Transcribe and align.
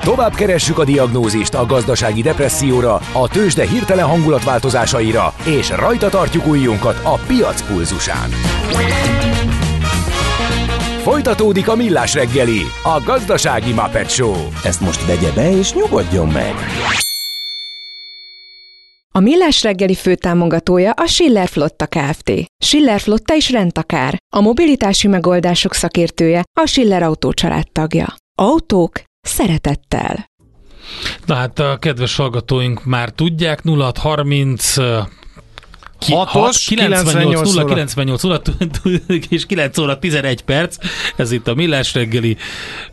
Tovább 0.00 0.34
keressük 0.34 0.78
a 0.78 0.84
diagnózist 0.84 1.54
a 1.54 1.66
gazdasági 1.66 2.22
depresszióra, 2.22 3.00
a 3.12 3.28
tőzsde 3.28 3.66
hirtelen 3.66 4.06
hangulatváltozásaira, 4.06 5.34
és 5.44 5.70
rajta 5.70 6.08
tartjuk 6.08 6.46
ujjunkat 6.46 7.00
a 7.02 7.14
piac 7.14 7.62
pulzusán. 7.62 8.30
Folytatódik 11.02 11.68
a 11.68 11.76
millás 11.76 12.14
reggeli, 12.14 12.60
a 12.82 13.02
gazdasági 13.04 13.72
Muppet 13.72 14.10
Show. 14.10 14.34
Ezt 14.64 14.80
most 14.80 15.06
vegye 15.06 15.32
be 15.32 15.50
és 15.50 15.72
nyugodjon 15.72 16.28
meg! 16.28 16.54
A 19.14 19.20
Millás 19.20 19.62
reggeli 19.62 19.94
főtámogatója 19.94 20.92
a 20.92 21.06
Schiller 21.06 21.48
Flotta 21.48 21.86
Kft. 21.86 22.32
Schiller 22.64 23.00
Flotta 23.00 23.34
is 23.34 23.50
rendtakár. 23.50 24.16
A 24.36 24.40
mobilitási 24.40 25.08
megoldások 25.08 25.74
szakértője 25.74 26.42
a 26.60 26.66
Schiller 26.66 27.02
Autó 27.02 27.32
tagja. 27.72 28.14
Autók 28.34 29.02
szeretettel. 29.20 30.24
Na 31.26 31.34
hát 31.34 31.58
a 31.58 31.76
kedves 31.78 32.16
hallgatóink 32.16 32.84
már 32.84 33.10
tudják, 33.10 33.60
0630 33.64 34.74
6-os, 36.06 36.64
98 36.66 37.54
0, 37.54 37.64
98 37.64 38.22
0, 38.22 38.40
és 39.28 39.46
9 39.46 39.78
óra 39.78 39.98
11 39.98 40.42
perc. 40.42 40.76
Ez 41.16 41.32
itt 41.32 41.48
a 41.48 41.54
Millás 41.54 41.94
reggeli, 41.94 42.36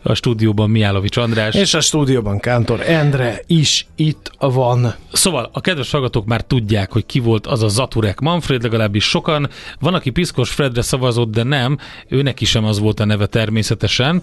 a 0.02 0.14
stúdióban 0.14 0.70
Miálovics 0.70 1.16
András. 1.16 1.54
És 1.54 1.74
a 1.74 1.80
stúdióban 1.80 2.38
Kántor 2.38 2.80
Endre 2.80 3.42
is 3.46 3.86
itt 3.96 4.30
van. 4.38 4.94
Szóval 5.12 5.50
a 5.52 5.60
kedves 5.60 5.90
hallgatók 5.90 6.26
már 6.26 6.42
tudják, 6.42 6.92
hogy 6.92 7.06
ki 7.06 7.20
volt 7.20 7.46
az 7.46 7.62
a 7.62 7.68
Zaturek 7.68 8.20
Manfred, 8.20 8.62
legalábbis 8.62 9.04
sokan. 9.04 9.48
Van, 9.80 9.94
aki 9.94 10.10
Piszkos 10.10 10.50
Fredre 10.50 10.82
szavazott, 10.82 11.30
de 11.30 11.42
nem. 11.42 11.78
Őnek 12.08 12.40
is 12.40 12.48
sem 12.48 12.64
az 12.64 12.78
volt 12.78 13.00
a 13.00 13.04
neve 13.04 13.26
természetesen. 13.26 14.22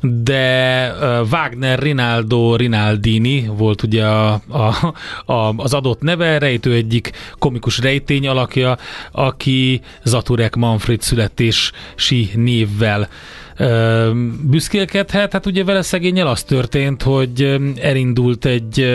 De 0.00 0.92
Wagner 1.30 1.78
Rinaldo 1.78 2.56
Rinaldini 2.56 3.50
volt 3.56 3.82
ugye 3.82 4.06
a, 4.06 4.40
a, 4.48 4.94
a, 5.32 5.54
az 5.56 5.74
adott 5.74 6.00
neve, 6.00 6.38
rejtő 6.38 6.72
egyik 6.72 7.10
komikus 7.38 7.78
rejtély 7.78 8.17
lény 8.18 8.28
alakja, 8.28 8.78
aki 9.12 9.80
Zaturek 10.04 10.54
Manfred 10.54 11.00
születési 11.00 12.30
névvel 12.34 13.08
büszkélkedhet. 14.42 15.32
Hát 15.32 15.46
ugye 15.46 15.64
vele 15.64 15.82
szegényel 15.82 16.26
az 16.26 16.42
történt, 16.42 17.02
hogy 17.02 17.58
elindult 17.80 18.44
egy 18.44 18.86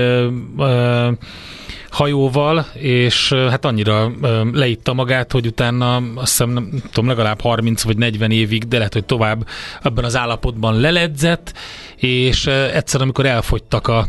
hajóval, 1.89 2.65
és 2.73 3.33
hát 3.33 3.65
annyira 3.65 4.11
leitta 4.51 4.93
magát, 4.93 5.31
hogy 5.31 5.45
utána 5.45 5.95
azt 5.95 6.05
hiszem, 6.15 6.49
nem 6.49 6.71
tudom, 6.91 7.09
legalább 7.09 7.41
30 7.41 7.81
vagy 7.81 7.97
40 7.97 8.31
évig, 8.31 8.67
de 8.67 8.77
lehet, 8.77 8.93
hogy 8.93 9.05
tovább 9.05 9.47
ebben 9.81 10.03
az 10.03 10.15
állapotban 10.15 10.79
leledzett, 10.79 11.53
és 11.95 12.47
egyszer, 12.47 13.01
amikor 13.01 13.25
elfogytak 13.25 13.87
a 13.87 14.07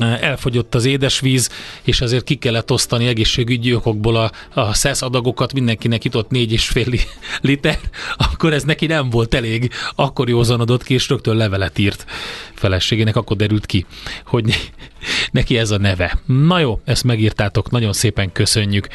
elfogyott 0.00 0.74
az 0.74 0.84
édesvíz, 0.84 1.50
és 1.82 2.00
azért 2.00 2.24
ki 2.24 2.34
kellett 2.34 2.70
osztani 2.70 3.06
egészségügyi 3.06 3.74
okokból 3.74 4.16
a, 4.16 4.30
a 4.60 4.74
szesz 4.74 5.02
adagokat, 5.02 5.52
mindenkinek 5.52 6.04
jutott 6.04 6.30
négy 6.30 6.52
és 6.52 6.68
fél 6.68 6.86
liter, 7.40 7.78
akkor 8.16 8.52
ez 8.52 8.62
neki 8.62 8.86
nem 8.86 9.10
volt 9.10 9.34
elég, 9.34 9.70
akkor 9.94 10.28
józanodott 10.28 10.82
ki, 10.82 10.94
és 10.94 11.08
rögtön 11.08 11.36
levelet 11.36 11.78
írt 11.78 12.06
feleségének, 12.54 13.16
akkor 13.16 13.36
derült 13.36 13.66
ki, 13.66 13.86
hogy 14.26 14.70
neki 15.30 15.58
ez 15.58 15.70
a 15.70 15.78
neve. 15.78 16.18
Na 16.26 16.58
jó, 16.58 16.80
ezt 16.84 17.04
megírtátok, 17.04 17.70
nagyon 17.70 17.92
szépen 17.92 18.32
köszönjük. 18.32 18.88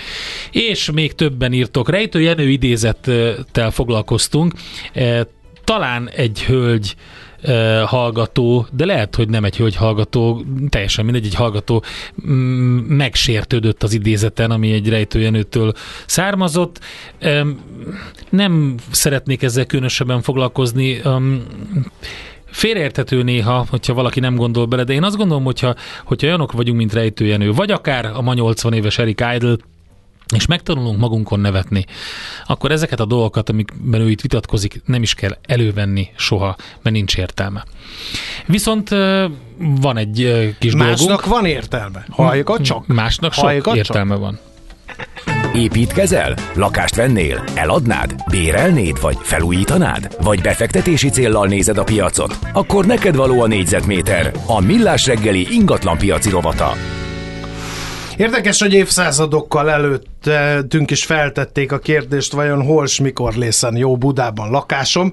És 0.52 0.92
még 0.92 1.14
többen 1.14 1.54
írtok. 1.54 1.90
Rejtő 1.90 2.22
Jenő 2.22 2.50
idézettel 2.50 3.72
foglalkoztunk. 3.72 4.54
E, 4.94 5.28
talán 5.64 6.10
egy 6.10 6.44
hölgy 6.44 6.96
hallgató, 7.86 8.66
de 8.72 8.86
lehet, 8.86 9.16
hogy 9.16 9.30
nem 9.30 9.44
egy 9.44 9.58
hölgy 9.58 9.76
hallgató, 9.76 10.46
teljesen 10.70 11.06
mindegy, 11.06 11.26
egy 11.26 11.36
hallgató 11.36 11.84
mm, 12.28 12.78
megsértődött 12.78 13.84
az 13.84 13.94
idézeten, 13.94 14.52
ami 14.52 14.72
egy 14.72 14.90
rejtőjenőtől 14.90 15.74
származott. 16.06 16.80
Nem 18.30 18.76
szeretnék 18.92 19.44
ezzel 19.44 19.66
különösebben 19.66 20.22
foglalkozni. 20.22 21.02
Félreérthető 22.46 23.24
néha, 23.24 23.66
hogyha 23.70 23.94
valaki 23.94 24.20
nem 24.20 24.36
gondol 24.36 24.66
bele, 24.66 24.84
de 24.84 24.94
én 24.94 25.04
azt 25.04 25.18
gondolom, 25.18 25.44
hogyha, 25.44 25.76
hogyha 26.04 26.28
olyanok 26.28 26.52
vagyunk, 26.52 26.78
mint 26.78 26.94
rejtőjenő, 26.94 27.52
vagy 27.52 27.72
akár 27.72 28.06
a 28.06 28.22
ma 28.22 28.34
80 28.34 28.74
éves 28.74 28.98
Eric 28.98 29.22
Idle, 29.36 29.56
és 30.32 30.46
megtanulunk 30.46 31.00
magunkon 31.00 31.40
nevetni, 31.40 31.86
akkor 32.46 32.72
ezeket 32.72 33.00
a 33.00 33.06
dolgokat, 33.06 33.50
amikben 33.50 34.02
ő 34.02 34.10
itt 34.10 34.22
vitatkozik, 34.22 34.82
nem 34.86 35.02
is 35.02 35.14
kell 35.14 35.38
elővenni 35.48 36.10
soha, 36.16 36.56
mert 36.82 36.96
nincs 36.96 37.18
értelme. 37.18 37.64
Viszont 38.46 38.90
van 39.58 39.98
egy 39.98 40.16
kis 40.60 40.74
Másnak 40.76 40.98
dolgunk. 40.98 41.26
van 41.26 41.46
értelme. 41.46 42.06
Halljuk 42.10 42.62
csak. 42.62 42.88
Másnak 42.88 43.34
sok 43.34 43.44
Halljuk 43.44 43.76
értelme 43.76 44.14
csak. 44.14 44.20
van. 44.22 44.40
Építkezel? 45.54 46.36
Lakást 46.56 46.96
vennél? 46.96 47.44
Eladnád? 47.56 48.16
Bérelnéd? 48.30 49.02
Vagy 49.02 49.18
felújítanád? 49.22 50.16
Vagy 50.22 50.42
befektetési 50.42 51.10
céllal 51.10 51.48
nézed 51.48 51.78
a 51.78 51.84
piacot? 51.84 52.38
Akkor 52.54 52.86
neked 52.86 53.16
való 53.16 53.42
a 53.42 53.48
négyzetméter, 53.48 54.32
a 54.46 54.60
millás 54.62 55.06
reggeli 55.06 55.48
ingatlan 55.50 55.98
piaci 55.98 56.30
rovata. 56.30 56.74
Érdekes, 58.22 58.62
hogy 58.62 58.74
évszázadokkal 58.74 59.70
előttünk 59.72 60.92
is 60.92 61.06
feltették 61.06 61.72
a 61.72 61.80
kérdést, 61.80 62.32
vajon 62.32 62.64
hol 62.64 62.88
s 62.88 63.00
mikor 63.00 63.34
lészen 63.34 63.78
jó 63.78 63.98
Budában 63.98 64.50
lakásom. 64.50 65.12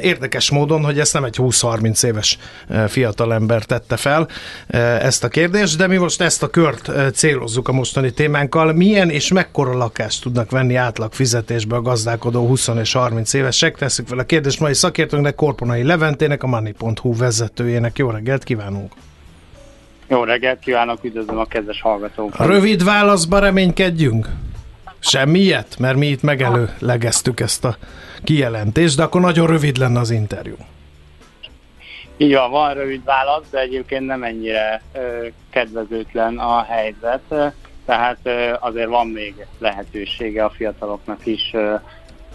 Érdekes 0.00 0.50
módon, 0.50 0.84
hogy 0.84 0.98
ezt 0.98 1.12
nem 1.12 1.24
egy 1.24 1.36
20-30 1.38 2.04
éves 2.04 2.38
fiatalember 2.88 3.64
tette 3.64 3.96
fel 3.96 4.28
ezt 5.00 5.24
a 5.24 5.28
kérdést, 5.28 5.76
de 5.76 5.86
mi 5.86 5.96
most 5.96 6.20
ezt 6.20 6.42
a 6.42 6.48
kört 6.48 6.90
célozzuk 7.14 7.68
a 7.68 7.72
mostani 7.72 8.10
témánkkal. 8.10 8.72
Milyen 8.72 9.10
és 9.10 9.32
mekkora 9.32 9.76
lakást 9.76 10.22
tudnak 10.22 10.50
venni 10.50 10.74
átlag 10.74 11.12
fizetésbe 11.12 11.76
a 11.76 11.82
gazdálkodó 11.82 12.46
20 12.46 12.68
és 12.80 12.92
30 12.92 13.32
évesek? 13.32 13.76
Tesszük 13.76 14.06
fel 14.06 14.18
a 14.18 14.24
kérdést 14.24 14.60
mai 14.60 14.74
szakértőnknek, 14.74 15.34
Korponai 15.34 15.82
Leventének, 15.82 16.42
a 16.42 16.46
Money.hu 16.46 17.16
vezetőjének. 17.16 17.98
Jó 17.98 18.10
reggelt 18.10 18.44
kívánunk! 18.44 18.92
Jó 20.10 20.24
reggelt 20.24 20.58
kívánok, 20.58 21.04
üdvözlöm 21.04 21.38
a 21.38 21.44
kedves 21.44 21.80
hallgatókat. 21.80 22.46
Rövid 22.46 22.84
válaszba 22.84 23.38
reménykedjünk? 23.38 24.26
Semmiet? 24.98 25.78
Mert 25.78 25.96
mi 25.96 26.06
itt 26.06 26.22
megelőlegeztük 26.22 27.40
ezt 27.40 27.64
a 27.64 27.76
kijelentést, 28.24 28.96
de 28.96 29.02
akkor 29.02 29.20
nagyon 29.20 29.46
rövid 29.46 29.76
lenne 29.76 29.98
az 29.98 30.10
interjú. 30.10 30.54
Így 32.16 32.34
van, 32.34 32.50
van 32.50 32.74
rövid 32.74 33.04
válasz, 33.04 33.44
de 33.50 33.58
egyébként 33.58 34.06
nem 34.06 34.22
ennyire 34.22 34.82
ö, 34.92 35.26
kedvezőtlen 35.50 36.38
a 36.38 36.62
helyzet, 36.62 37.54
tehát 37.86 38.18
ö, 38.22 38.52
azért 38.60 38.88
van 38.88 39.06
még 39.06 39.46
lehetősége 39.58 40.44
a 40.44 40.50
fiataloknak 40.50 41.26
is 41.26 41.50
ö, 41.52 41.74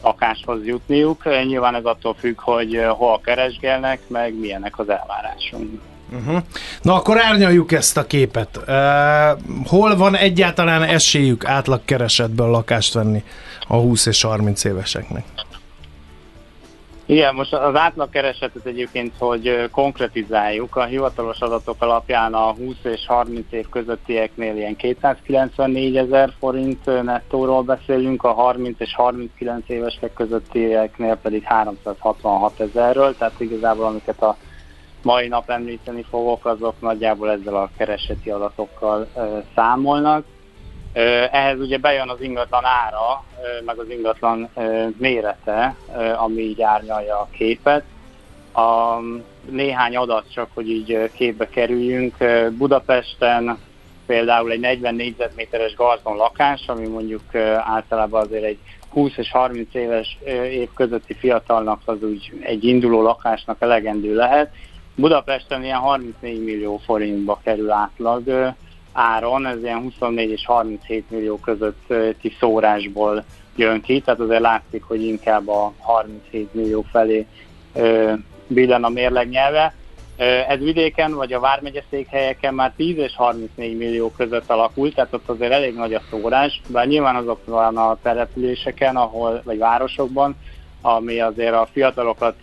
lakáshoz 0.04 0.66
jutniuk. 0.66 1.24
Nyilván 1.46 1.76
ez 1.76 1.86
attól 1.86 2.14
függ, 2.14 2.40
hogy 2.40 2.86
hol 2.88 3.20
keresgélnek, 3.20 4.00
meg 4.08 4.40
milyenek 4.40 4.80
az 4.80 4.90
elvárásunk. 4.90 5.82
Uh-huh. 6.16 6.44
Na 6.82 6.96
akkor 6.96 7.22
árnyaljuk 7.22 7.72
ezt 7.72 7.98
a 7.98 8.06
képet. 8.06 8.58
Uh, 8.58 8.66
hol 9.68 9.96
van 9.96 10.16
egyáltalán 10.16 10.84
esélyük 10.84 11.46
átlagkeresetből 11.46 12.48
lakást 12.48 12.94
venni 12.94 13.24
a 13.68 13.76
20 13.76 14.06
és 14.06 14.22
30 14.22 14.64
éveseknek? 14.64 15.24
Igen, 17.08 17.36
most 17.36 17.54
az 17.54 17.76
átlagkeresetet 17.76 18.66
egyébként, 18.66 19.14
hogy 19.18 19.70
konkretizáljuk, 19.72 20.76
a 20.76 20.84
hivatalos 20.84 21.40
adatok 21.40 21.76
alapján 21.80 22.34
a 22.34 22.54
20 22.54 22.76
és 22.84 23.06
30 23.08 23.46
év 23.50 23.70
közöttieknél 23.70 24.56
ilyen 24.56 24.76
294 24.76 25.98
ezer 25.98 26.34
forint 26.40 27.04
nettóról 27.04 27.62
beszélünk, 27.62 28.24
a 28.24 28.34
30 28.34 28.80
és 28.80 28.96
39 28.96 29.70
évesek 29.70 30.14
közöttieknél 30.14 31.16
pedig 31.16 31.44
366 31.44 32.60
ezerről, 32.60 33.18
tehát 33.18 33.40
igazából 33.40 33.86
amiket 33.86 34.22
a 34.22 34.38
mai 35.06 35.28
nap 35.28 35.50
említeni 35.50 36.06
fogok, 36.10 36.46
azok 36.46 36.82
nagyjából 36.82 37.32
ezzel 37.32 37.56
a 37.56 37.70
kereseti 37.78 38.30
adatokkal 38.30 39.08
számolnak. 39.56 40.26
Ehhez 41.32 41.60
ugye 41.60 41.78
bejön 41.78 42.10
az 42.10 42.22
ingatlan 42.22 42.64
ára, 42.66 43.24
meg 43.66 43.78
az 43.80 43.90
ingatlan 43.90 44.50
mérete, 44.98 45.76
ami 46.18 46.42
így 46.42 46.62
árnyalja 46.62 47.16
a 47.16 47.28
képet. 47.32 47.84
A 48.54 49.00
néhány 49.50 49.96
adat 49.96 50.32
csak, 50.34 50.48
hogy 50.54 50.70
így 50.70 51.10
képbe 51.14 51.50
kerüljünk. 51.50 52.16
Budapesten 52.58 53.58
például 54.06 54.52
egy 54.52 54.60
40 54.60 54.96
négyzetméteres 54.96 55.76
garzon 55.76 56.16
lakás, 56.16 56.64
ami 56.68 56.88
mondjuk 56.88 57.36
általában 57.58 58.22
azért 58.22 58.44
egy 58.44 58.58
20 58.90 59.18
és 59.18 59.32
30 59.32 59.74
éves 59.74 60.18
év 60.50 60.70
közötti 60.74 61.14
fiatalnak 61.14 61.82
az 61.86 62.04
úgy 62.04 62.32
egy 62.42 62.64
induló 62.64 63.02
lakásnak 63.02 63.62
elegendő 63.62 64.16
lehet, 64.16 64.52
Budapesten 64.96 65.64
ilyen 65.64 65.78
34 65.78 66.44
millió 66.44 66.78
forintba 66.78 67.40
kerül 67.44 67.72
átlag 67.72 68.54
áron, 68.94 69.46
ez 69.46 69.64
ilyen 69.64 69.82
24 69.82 70.30
és 70.30 70.46
37 70.46 71.10
millió 71.10 71.40
közötti 71.40 72.36
szórásból 72.40 73.24
jön 73.56 73.82
ki, 73.82 74.00
tehát 74.00 74.20
azért 74.20 74.42
látszik, 74.42 74.84
hogy 74.84 75.04
inkább 75.04 75.48
a 75.48 75.74
37 75.80 76.54
millió 76.54 76.86
felé 76.92 77.26
billen 78.48 78.84
a 78.84 78.90
mérleg 78.90 79.30
nyelve. 79.30 79.74
Ez 80.48 80.60
vidéken 80.60 81.14
vagy 81.14 81.34
a 81.34 81.40
vármegye 81.40 81.84
székhelyeken 81.90 82.54
már 82.54 82.74
10 82.76 82.98
és 82.98 83.16
34 83.16 83.78
millió 83.78 84.12
között 84.18 84.50
alakult, 84.50 84.96
tehát 84.96 85.14
ott 85.14 85.30
azért 85.30 85.52
elég 85.52 85.76
nagy 85.76 85.94
a 85.94 86.02
szórás, 86.10 86.62
bár 86.68 86.88
nyilván 86.88 87.16
azok 87.16 87.46
van 87.46 87.78
a 87.78 87.98
településeken, 88.02 88.96
ahol, 88.96 89.42
vagy 89.44 89.58
városokban, 89.58 90.36
ami 90.82 91.20
azért 91.20 91.54
a 91.54 91.68
fiatalokat 91.72 92.36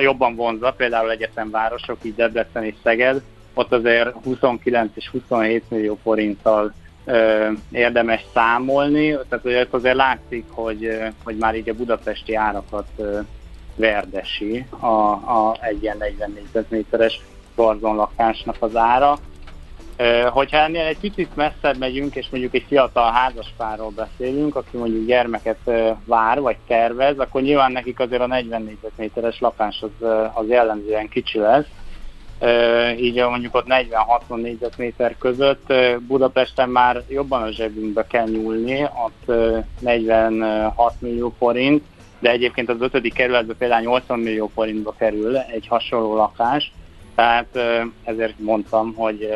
jobban 0.00 0.34
vonza, 0.34 0.72
például 0.72 1.10
egyetemvárosok, 1.10 1.98
így 2.02 2.14
Debrecen 2.14 2.64
és 2.64 2.74
Szeged, 2.82 3.22
ott 3.54 3.72
azért 3.72 4.14
29 4.24 4.90
és 4.94 5.08
27 5.08 5.64
millió 5.68 5.98
forinttal 6.02 6.72
ö, 7.04 7.50
érdemes 7.70 8.24
számolni, 8.34 9.08
tehát 9.10 9.44
azért, 9.44 9.74
azért 9.74 9.96
látszik, 9.96 10.44
hogy, 10.50 10.98
hogy 11.24 11.36
már 11.36 11.56
így 11.56 11.68
a 11.68 11.74
budapesti 11.74 12.34
árakat 12.34 12.86
ö, 12.96 13.20
verdesi 13.76 14.66
a, 14.80 14.86
a 15.10 15.56
egy 15.60 15.82
ilyen 15.82 15.96
40 15.96 16.32
négyzetméteres 16.34 17.20
garzon 17.54 17.96
lakásnak 17.96 18.56
az 18.58 18.76
ára. 18.76 19.18
Hogyha 20.28 20.56
ennél 20.56 20.86
egy 20.86 20.98
picit 20.98 21.36
messzebb 21.36 21.78
megyünk, 21.78 22.14
és 22.14 22.26
mondjuk 22.30 22.54
egy 22.54 22.64
fiatal 22.68 23.12
házaspárról 23.12 23.90
beszélünk, 23.90 24.56
aki 24.56 24.76
mondjuk 24.76 25.06
gyermeket 25.06 25.70
vár, 26.04 26.40
vagy 26.40 26.56
tervez, 26.66 27.18
akkor 27.18 27.42
nyilván 27.42 27.72
nekik 27.72 28.00
azért 28.00 28.22
a 28.22 28.26
40 28.26 28.62
négyzetméteres 28.62 29.40
lakás 29.40 29.82
az, 29.82 30.08
az 30.34 30.48
jellemzően 30.48 31.08
kicsi 31.08 31.38
lesz, 31.38 31.66
így 32.98 33.16
mondjuk 33.16 33.54
ott 33.54 33.66
40-60 34.28 34.40
négyzetméter 34.40 35.16
között 35.18 35.72
Budapesten 36.06 36.68
már 36.68 37.02
jobban 37.08 37.42
a 37.42 37.50
zsebünkbe 37.50 38.06
kell 38.06 38.28
nyúlni, 38.28 38.82
ott 38.82 39.32
46 39.80 40.94
millió 40.98 41.34
forint, 41.38 41.82
de 42.18 42.30
egyébként 42.30 42.68
az 42.68 42.80
ötödik 42.80 43.14
kerületben 43.14 43.56
például 43.56 43.82
80 43.82 44.18
millió 44.18 44.50
forintba 44.54 44.94
kerül 44.98 45.36
egy 45.36 45.66
hasonló 45.66 46.16
lakás, 46.16 46.72
tehát 47.14 47.58
ezért 48.04 48.38
mondtam, 48.38 48.94
hogy, 48.94 49.28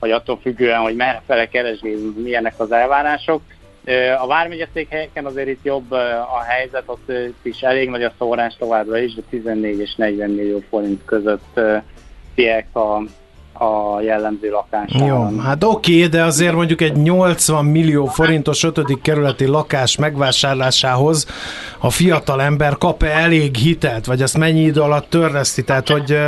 hogy 0.00 0.10
attól 0.10 0.38
függően, 0.42 0.80
hogy 0.80 0.96
merre 0.96 1.22
fele 1.26 1.48
keresgélünk, 1.48 2.22
milyenek 2.22 2.54
az 2.56 2.72
elvárások. 2.72 3.42
A 4.20 4.26
vármegyeszékhelyeken 4.26 5.26
azért 5.26 5.48
itt 5.48 5.64
jobb 5.64 5.90
a 6.36 6.42
helyzet, 6.48 6.82
ott 6.86 7.12
is 7.42 7.60
elég 7.60 7.88
nagy 7.88 8.02
a 8.02 8.12
szórás 8.18 8.56
továbbra 8.56 8.98
is, 8.98 9.14
de 9.14 9.22
14 9.30 9.78
és 9.78 9.94
40 9.94 10.30
millió 10.30 10.62
forint 10.68 11.04
között 11.04 11.60
fiek 12.34 12.76
a, 12.76 13.02
a 13.60 14.00
jellemző 14.00 14.50
lakás. 14.50 14.90
Jó, 15.06 15.38
hát 15.38 15.64
oké, 15.64 16.06
de 16.06 16.22
azért 16.22 16.54
mondjuk 16.54 16.80
egy 16.80 16.96
80 16.96 17.64
millió 17.64 18.06
forintos 18.06 18.62
ötödik 18.64 19.02
kerületi 19.02 19.46
lakás 19.46 19.96
megvásárlásához 19.96 21.26
a 21.78 21.90
fiatal 21.90 22.42
ember 22.42 22.78
kap-e 22.78 23.06
elég 23.06 23.56
hitelt, 23.56 24.06
vagy 24.06 24.22
ezt 24.22 24.38
mennyi 24.38 24.60
idő 24.60 24.80
alatt 24.80 25.10
törleszti, 25.10 25.64
tehát 25.64 25.88
hogy 25.88 26.18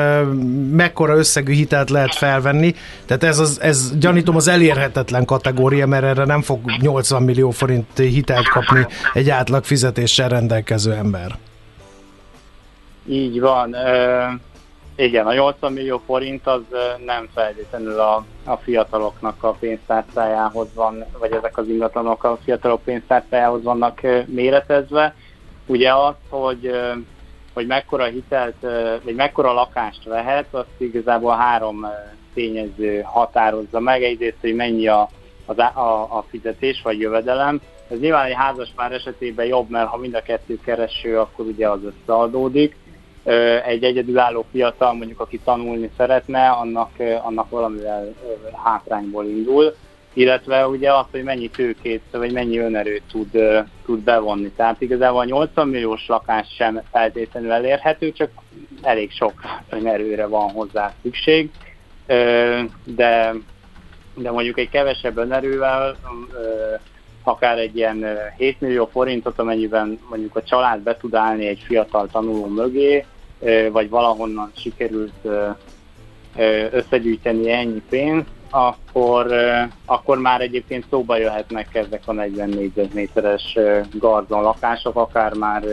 mekkora 0.70 1.16
összegű 1.16 1.52
hitelt 1.52 1.90
lehet 1.90 2.14
felvenni, 2.14 2.74
tehát 3.06 3.24
ez, 3.24 3.38
az, 3.38 3.60
ez 3.60 3.98
gyanítom 3.98 4.36
az 4.36 4.48
elérhetetlen 4.48 5.24
kategória, 5.24 5.86
mert 5.86 6.04
erre 6.04 6.24
nem 6.24 6.42
fog 6.42 6.60
80 6.80 7.22
millió 7.22 7.50
forint 7.50 7.98
hitelt 7.98 8.48
kapni 8.48 8.86
egy 9.12 9.30
átlag 9.30 9.64
fizetéssel 9.64 10.28
rendelkező 10.28 10.92
ember. 10.92 11.38
Így 13.08 13.40
van. 13.40 13.76
Igen, 14.96 15.26
a 15.26 15.32
80 15.32 15.72
millió 15.72 16.02
forint 16.06 16.46
az 16.46 16.60
nem 17.04 17.28
feltétlenül 17.34 18.00
a, 18.00 18.24
a 18.44 18.56
fiataloknak 18.56 19.42
a 19.42 19.50
pénztárcájához 19.50 20.68
van, 20.74 21.04
vagy 21.18 21.32
ezek 21.32 21.58
az 21.58 21.68
ingatlanok 21.68 22.24
a 22.24 22.38
fiatalok 22.44 22.82
pénztárcájához 22.82 23.62
vannak 23.62 24.00
méretezve. 24.26 25.14
Ugye 25.66 25.94
az, 25.94 26.14
hogy, 26.28 26.70
hogy 27.54 27.66
mekkora 27.66 28.04
hitelt, 28.04 28.66
vagy 29.04 29.14
mekkora 29.14 29.52
lakást 29.52 30.04
vehet, 30.04 30.46
azt 30.50 30.66
igazából 30.76 31.36
három 31.36 31.86
tényező 32.34 33.00
határozza 33.00 33.80
meg. 33.80 34.02
Egyrészt, 34.02 34.40
hogy 34.40 34.54
mennyi 34.54 34.86
a, 34.86 35.08
a, 35.44 35.62
a, 35.62 36.24
fizetés 36.28 36.80
vagy 36.82 37.00
jövedelem. 37.00 37.60
Ez 37.90 37.98
nyilván 37.98 38.26
egy 38.26 38.34
házas 38.34 38.72
pár 38.76 38.92
esetében 38.92 39.46
jobb, 39.46 39.70
mert 39.70 39.88
ha 39.88 39.96
mind 39.96 40.14
a 40.14 40.22
kettő 40.22 40.58
kereső, 40.64 41.18
akkor 41.18 41.46
ugye 41.46 41.68
az 41.68 41.80
összeadódik 41.84 42.76
egy 43.64 43.84
egyedülálló 43.84 44.44
fiatal, 44.50 44.92
mondjuk 44.92 45.20
aki 45.20 45.38
tanulni 45.44 45.90
szeretne, 45.96 46.48
annak, 46.48 46.90
annak 47.22 47.50
valamivel 47.50 48.14
hátrányból 48.64 49.24
indul, 49.24 49.74
illetve 50.12 50.66
ugye 50.66 50.92
az, 50.92 51.04
hogy 51.10 51.22
mennyi 51.22 51.48
tőkét, 51.48 52.02
vagy 52.10 52.32
mennyi 52.32 52.58
önerőt 52.58 53.02
tud, 53.10 53.30
tud 53.84 54.00
bevonni. 54.00 54.50
Tehát 54.50 54.80
igazából 54.80 55.20
a 55.20 55.24
80 55.24 55.68
milliós 55.68 56.06
lakás 56.06 56.54
sem 56.56 56.82
feltétlenül 56.90 57.52
elérhető, 57.52 58.12
csak 58.12 58.30
elég 58.82 59.12
sok 59.12 59.32
önerőre 59.68 60.26
van 60.26 60.50
hozzá 60.50 60.94
szükség, 61.02 61.50
de, 62.84 63.34
de 64.14 64.30
mondjuk 64.30 64.58
egy 64.58 64.68
kevesebb 64.68 65.16
önerővel, 65.16 65.96
akár 67.24 67.58
egy 67.58 67.76
ilyen 67.76 68.06
7 68.36 68.60
millió 68.60 68.86
forintot, 68.86 69.38
amennyiben 69.38 69.98
mondjuk 70.08 70.36
a 70.36 70.42
család 70.42 70.80
be 70.80 70.96
tud 70.96 71.14
állni 71.14 71.46
egy 71.46 71.62
fiatal 71.66 72.08
tanuló 72.12 72.46
mögé, 72.46 73.04
vagy 73.72 73.88
valahonnan 73.88 74.50
sikerült 74.56 75.28
összegyűjteni 76.70 77.50
ennyi 77.50 77.82
pénzt, 77.88 78.26
akkor, 78.50 79.34
akkor 79.86 80.18
már 80.18 80.40
egyébként 80.40 80.84
szóba 80.90 81.16
jöhetnek 81.16 81.74
ezek 81.74 82.02
a 82.04 82.12
40 82.12 82.48
négyzetméteres 82.48 83.58
garzon 83.92 84.42
lakások, 84.42 84.96
akár 84.96 85.34
már, 85.34 85.64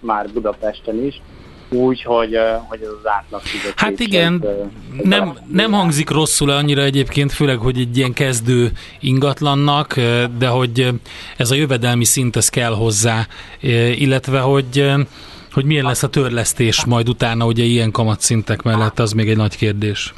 már 0.00 0.28
Budapesten 0.32 1.04
is 1.04 1.20
úgy, 1.68 2.02
hogy, 2.02 2.38
hogy 2.68 2.80
ez 2.82 2.88
az 2.88 3.10
átlag 3.10 3.40
fizetés. 3.40 3.72
Hát 3.76 4.00
igen, 4.00 4.44
nem, 5.02 5.38
nem 5.50 5.72
hangzik 5.72 6.10
rosszul 6.10 6.50
annyira 6.50 6.82
egyébként, 6.82 7.32
főleg, 7.32 7.58
hogy 7.58 7.78
egy 7.78 7.96
ilyen 7.96 8.12
kezdő 8.12 8.72
ingatlannak, 9.00 9.94
de 10.38 10.48
hogy 10.48 10.88
ez 11.36 11.50
a 11.50 11.54
jövedelmi 11.54 12.04
szint 12.04 12.36
ez 12.36 12.48
kell 12.48 12.74
hozzá, 12.74 13.26
illetve, 13.96 14.40
hogy 14.40 14.94
hogy 15.54 15.64
milyen 15.64 15.84
lesz 15.84 16.02
a 16.02 16.08
törlesztés 16.08 16.84
majd 16.84 17.08
utána, 17.08 17.46
ugye 17.46 17.62
ilyen 17.62 17.90
kamatszintek 17.90 18.62
mellett, 18.62 18.98
az 18.98 19.12
még 19.12 19.28
egy 19.28 19.36
nagy 19.36 19.56
kérdés. 19.56 20.14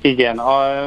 Igen, 0.00 0.38
a, 0.38 0.84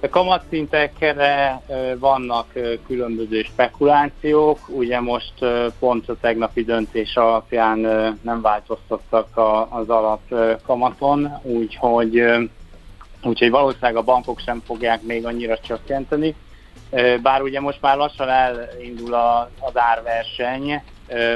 a 0.00 0.08
kamatszintekre 0.10 1.62
vannak 1.98 2.46
különböző 2.86 3.42
spekulációk, 3.42 4.58
ugye 4.68 5.00
most 5.00 5.32
pont 5.78 6.08
a 6.08 6.16
tegnapi 6.20 6.64
döntés 6.64 7.16
alapján 7.16 7.78
nem 8.22 8.40
változtattak 8.40 9.28
az 9.68 9.88
alap 9.88 10.20
kamaton, 10.66 11.40
úgyhogy, 11.42 12.22
úgyhogy 13.22 13.50
valószínűleg 13.50 13.96
a 13.96 14.02
bankok 14.02 14.40
sem 14.40 14.62
fogják 14.66 15.02
még 15.02 15.26
annyira 15.26 15.58
csökkenteni. 15.58 16.34
Bár 17.22 17.42
ugye 17.42 17.60
most 17.60 17.80
már 17.80 17.96
lassan 17.96 18.28
elindul 18.28 19.14
a, 19.14 19.50
az 19.60 19.72
árverseny, 19.74 20.82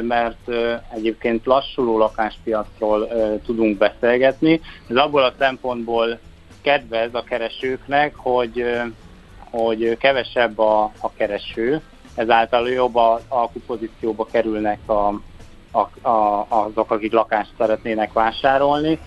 mert 0.00 0.50
egyébként 0.94 1.46
lassuló 1.46 1.98
lakáspiacról 1.98 3.08
tudunk 3.44 3.78
beszélgetni. 3.78 4.60
Ez 4.88 4.96
abból 4.96 5.22
a 5.22 5.34
szempontból 5.38 6.18
kedvez 6.62 7.14
a 7.14 7.24
keresőknek, 7.24 8.14
hogy, 8.16 8.64
hogy 9.50 9.96
kevesebb 9.98 10.58
a, 10.58 10.82
a 11.00 11.12
kereső, 11.16 11.82
ezáltal 12.14 12.68
jobb 12.68 12.96
a 12.96 13.20
alkupozícióba 13.28 14.26
kerülnek 14.30 14.78
a, 14.86 15.20
a, 15.70 16.08
a, 16.08 16.46
azok, 16.48 16.90
akik 16.90 17.12
lakást 17.12 17.50
szeretnének 17.58 18.12
vásárolni. 18.12 18.98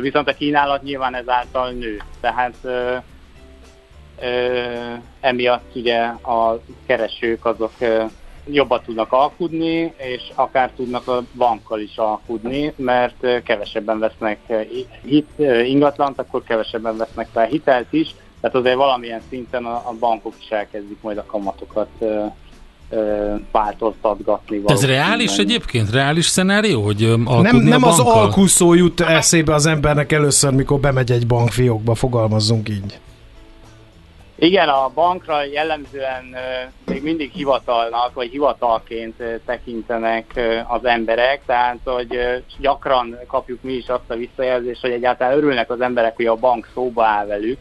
Viszont 0.00 0.28
a 0.28 0.34
kínálat 0.34 0.82
nyilván 0.82 1.14
ezáltal 1.14 1.70
nő. 1.70 2.02
Tehát 2.20 2.54
emiatt 5.20 5.74
ugye 5.74 5.98
a 6.06 6.60
keresők 6.86 7.44
azok 7.44 7.72
jobban 8.50 8.80
tudnak 8.84 9.12
alkudni, 9.12 9.92
és 9.96 10.22
akár 10.34 10.70
tudnak 10.76 11.08
a 11.08 11.22
bankkal 11.36 11.80
is 11.80 11.96
alkudni, 11.96 12.72
mert 12.76 13.42
kevesebben 13.44 13.98
vesznek 13.98 14.38
hit, 15.04 15.28
ingatlant, 15.64 16.18
akkor 16.18 16.42
kevesebben 16.44 16.96
vesznek 16.96 17.28
fel 17.32 17.46
hitelt 17.46 17.92
is, 17.92 18.14
tehát 18.40 18.56
azért 18.56 18.76
valamilyen 18.76 19.20
szinten 19.28 19.64
a, 19.64 19.74
a 19.74 19.94
bankok 19.98 20.34
is 20.40 20.48
elkezdik 20.48 20.98
majd 21.00 21.18
a 21.18 21.24
kamatokat 21.26 21.88
változtatgatni. 23.52 24.62
Ez 24.66 24.86
reális 24.86 25.36
egyébként? 25.36 25.90
Reális 25.90 26.26
szenárió, 26.26 26.82
hogy 26.82 27.14
Nem, 27.40 27.56
nem 27.56 27.84
az 27.84 27.98
alkuszó 28.00 28.74
jut 28.74 29.00
eszébe 29.00 29.54
az 29.54 29.66
embernek 29.66 30.12
először, 30.12 30.52
mikor 30.52 30.80
bemegy 30.80 31.12
egy 31.12 31.26
bankfiókba, 31.26 31.94
fogalmazzunk 31.94 32.68
így. 32.68 32.98
Igen, 34.42 34.68
a 34.68 34.90
bankra 34.94 35.44
jellemzően 35.44 36.36
még 36.86 37.02
mindig 37.02 37.30
hivatalnak, 37.30 38.14
vagy 38.14 38.30
hivatalként 38.30 39.22
tekintenek 39.46 40.40
az 40.68 40.84
emberek, 40.84 41.40
tehát 41.46 41.78
hogy 41.84 42.42
gyakran 42.58 43.18
kapjuk 43.26 43.62
mi 43.62 43.72
is 43.72 43.88
azt 43.88 44.10
a 44.10 44.14
visszajelzést, 44.14 44.80
hogy 44.80 44.90
egyáltalán 44.90 45.36
örülnek 45.36 45.70
az 45.70 45.80
emberek, 45.80 46.16
hogy 46.16 46.26
a 46.26 46.34
bank 46.34 46.68
szóba 46.74 47.04
áll 47.04 47.26
velük, 47.26 47.58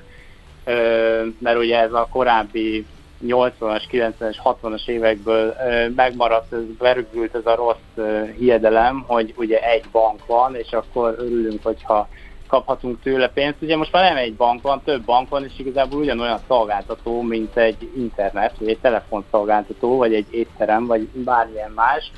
mert 1.40 1.58
ugye 1.58 1.80
ez 1.80 1.94
a 1.94 2.08
korábbi 2.12 2.86
80-as, 3.26 3.84
90-es, 3.92 4.36
60-as 4.44 4.88
évekből 4.88 5.56
megmaradt, 5.96 6.54
ez, 6.54 6.64
berögült 6.78 7.36
ez 7.36 7.46
a 7.46 7.56
rossz 7.56 8.08
hiedelem, 8.38 9.04
hogy 9.08 9.34
ugye 9.38 9.60
egy 9.60 9.86
bank 9.92 10.26
van, 10.26 10.56
és 10.56 10.72
akkor 10.72 11.16
örülünk, 11.18 11.64
hogyha 11.64 12.10
kaphatunk 12.50 13.02
tőle 13.02 13.30
pénzt. 13.30 13.62
Ugye 13.62 13.78
most 13.78 13.92
már 13.92 14.04
nem 14.04 14.18
egy 14.24 14.34
bank 14.34 14.62
van, 14.62 14.82
több 14.84 15.04
bank 15.04 15.30
van, 15.30 15.44
és 15.44 15.52
igazából 15.58 16.00
ugyanolyan 16.00 16.40
szolgáltató, 16.48 17.22
mint 17.22 17.58
egy 17.58 17.90
internet, 17.98 18.58
vagy 18.58 18.70
egy 18.70 18.80
telefonszolgáltató, 18.80 19.98
vagy 19.98 20.14
egy 20.14 20.28
étterem, 20.32 20.86
vagy 20.86 21.02
bármilyen 21.02 21.72
más. 21.72 22.12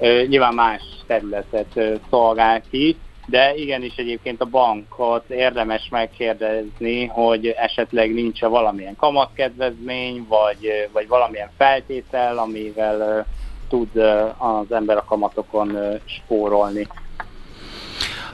Nyilván 0.00 0.54
más 0.54 0.82
területet 1.06 2.00
szolgál 2.10 2.62
ki, 2.70 2.96
de 3.26 3.54
igenis 3.54 3.96
egyébként 3.96 4.40
a 4.40 4.44
bankot 4.44 5.30
érdemes 5.30 5.88
megkérdezni, 5.90 7.06
hogy 7.06 7.46
esetleg 7.46 8.14
nincs-e 8.14 8.46
valamilyen 8.46 8.96
kamatkedvezmény, 8.96 10.26
vagy, 10.28 10.88
vagy 10.92 11.08
valamilyen 11.08 11.50
feltétel, 11.56 12.38
amivel 12.38 13.26
tud 13.68 13.96
az 14.38 14.72
ember 14.72 14.96
a 14.96 15.04
kamatokon 15.04 15.78
spórolni. 16.04 16.86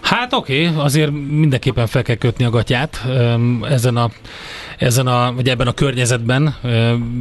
Hát 0.05 0.33
oké, 0.33 0.69
okay, 0.69 0.85
azért 0.85 1.11
mindenképpen 1.29 1.87
fel 1.87 2.03
kell 2.03 2.17
kötni 2.17 2.45
a 2.45 2.51
gatyát 2.51 3.07
ezen 3.63 3.97
a, 3.97 4.11
ezen 4.79 5.07
a, 5.07 5.33
vagy 5.35 5.49
ebben 5.49 5.67
a 5.67 5.73
környezetben. 5.73 6.57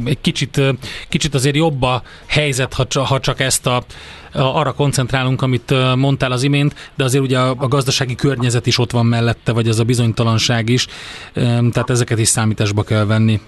Egy 0.04 0.20
kicsit, 0.20 0.60
kicsit 1.08 1.34
azért 1.34 1.56
jobb 1.56 1.82
a 1.82 2.02
helyzet, 2.26 2.74
ha, 2.94 3.20
csak 3.20 3.40
ezt 3.40 3.66
a, 3.66 3.84
arra 4.32 4.72
koncentrálunk, 4.72 5.42
amit 5.42 5.74
mondtál 5.96 6.32
az 6.32 6.42
imént, 6.42 6.74
de 6.94 7.04
azért 7.04 7.24
ugye 7.24 7.38
a, 7.38 7.54
a 7.58 7.68
gazdasági 7.68 8.14
környezet 8.14 8.66
is 8.66 8.78
ott 8.78 8.90
van 8.90 9.06
mellette, 9.06 9.52
vagy 9.52 9.68
az 9.68 9.78
a 9.78 9.84
bizonytalanság 9.84 10.68
is, 10.68 10.86
tehát 11.34 11.90
ezeket 11.90 12.18
is 12.18 12.28
számításba 12.28 12.82
kell 12.82 13.04
venni. 13.04 13.40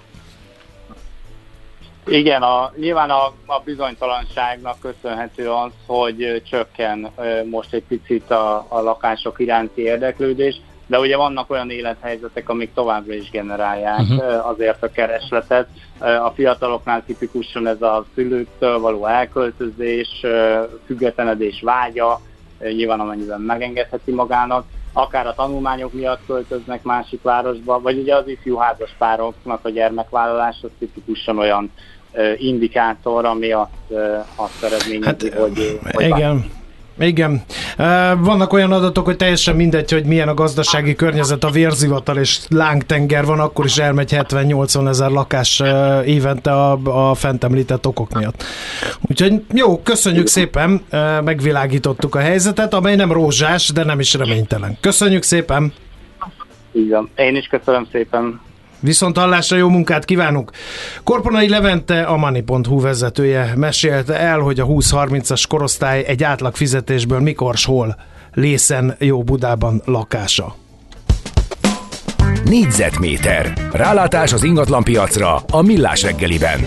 Igen, 2.09 2.41
a, 2.41 2.71
nyilván 2.77 3.09
a, 3.09 3.25
a 3.45 3.61
bizonytalanságnak 3.63 4.79
köszönhető 4.79 5.49
az, 5.49 5.71
hogy 5.85 6.41
csökken 6.49 7.09
most 7.49 7.73
egy 7.73 7.83
picit 7.87 8.31
a, 8.31 8.65
a 8.69 8.81
lakások 8.81 9.39
iránti 9.39 9.81
érdeklődés, 9.81 10.61
de 10.85 10.99
ugye 10.99 11.17
vannak 11.17 11.49
olyan 11.49 11.69
élethelyzetek, 11.69 12.49
amik 12.49 12.73
továbbra 12.73 13.13
is 13.13 13.29
generálják 13.29 13.99
uh-huh. 13.99 14.47
azért 14.47 14.83
a 14.83 14.91
keresletet. 14.91 15.67
A 15.99 16.29
fiataloknál 16.29 17.03
tipikusan 17.05 17.67
ez 17.67 17.81
a 17.81 18.05
szülőktől 18.15 18.79
való 18.79 19.05
elköltözés, 19.05 20.25
függetlenedés 20.85 21.61
vágya, 21.61 22.21
nyilván 22.59 22.99
amennyiben 22.99 23.41
megengedheti 23.41 24.11
magának, 24.11 24.65
akár 24.93 25.27
a 25.27 25.33
tanulmányok 25.33 25.93
miatt 25.93 26.25
költöznek 26.27 26.83
másik 26.83 27.21
városba, 27.21 27.81
vagy 27.81 27.97
ugye 27.97 28.15
az 28.15 28.27
ifjú 28.27 28.55
házaspároknak 28.55 29.65
a 29.65 29.69
gyermekvállalás 29.69 30.57
az 30.61 30.69
tipikusan 30.79 31.37
olyan 31.37 31.71
indikátor, 32.37 33.25
ami 33.25 33.51
azt, 33.51 33.69
azt 34.35 34.63
eredményezi, 34.63 35.05
hát, 35.05 35.21
hogy, 35.21 35.79
hogy... 35.93 36.03
Igen. 36.03 36.55
Igen. 36.99 37.41
Vannak 38.19 38.53
olyan 38.53 38.71
adatok, 38.71 39.05
hogy 39.05 39.15
teljesen 39.15 39.55
mindegy, 39.55 39.91
hogy 39.91 40.05
milyen 40.05 40.27
a 40.27 40.33
gazdasági 40.33 40.95
környezet, 40.95 41.43
a 41.43 41.49
vérzivatal 41.49 42.17
és 42.17 42.39
lángtenger 42.49 43.25
van, 43.25 43.39
akkor 43.39 43.65
is 43.65 43.77
elmegy 43.77 44.11
70-80 44.15 44.87
ezer 44.87 45.09
lakás 45.09 45.63
évente 46.05 46.51
a, 46.51 46.79
a 47.09 47.13
fent 47.13 47.43
említett 47.43 47.87
okok 47.87 48.13
miatt. 48.13 48.43
Úgyhogy 49.09 49.41
jó, 49.53 49.81
köszönjük 49.81 50.27
szépen, 50.27 50.81
megvilágítottuk 51.23 52.15
a 52.15 52.19
helyzetet, 52.19 52.73
amely 52.73 52.95
nem 52.95 53.11
rózsás, 53.11 53.71
de 53.71 53.83
nem 53.83 53.99
is 53.99 54.13
reménytelen. 54.13 54.77
Köszönjük 54.81 55.23
szépen! 55.23 55.73
Igen, 56.71 57.09
én 57.15 57.35
is 57.35 57.47
köszönöm 57.47 57.87
szépen. 57.91 58.39
Viszont 58.79 59.17
hallásra 59.17 59.57
jó 59.57 59.69
munkát 59.69 60.05
kívánunk! 60.05 60.51
Korponai 61.03 61.49
Levente, 61.49 62.01
a 62.01 62.17
Money.hu 62.17 62.81
vezetője 62.81 63.53
mesélte 63.55 64.19
el, 64.19 64.39
hogy 64.39 64.59
a 64.59 64.65
20-30-as 64.65 65.43
korosztály 65.47 66.03
egy 66.07 66.23
átlag 66.23 66.55
fizetésből 66.55 67.19
mikor 67.19 67.55
hol 67.63 67.95
lészen 68.33 68.95
jó 68.99 69.23
Budában 69.23 69.81
lakása. 69.85 70.55
Négyzetméter. 72.43 73.53
Rálátás 73.71 74.33
az 74.33 74.43
ingatlanpiacra 74.43 75.35
a 75.35 75.61
Millás 75.61 76.03
reggeliben. 76.03 76.59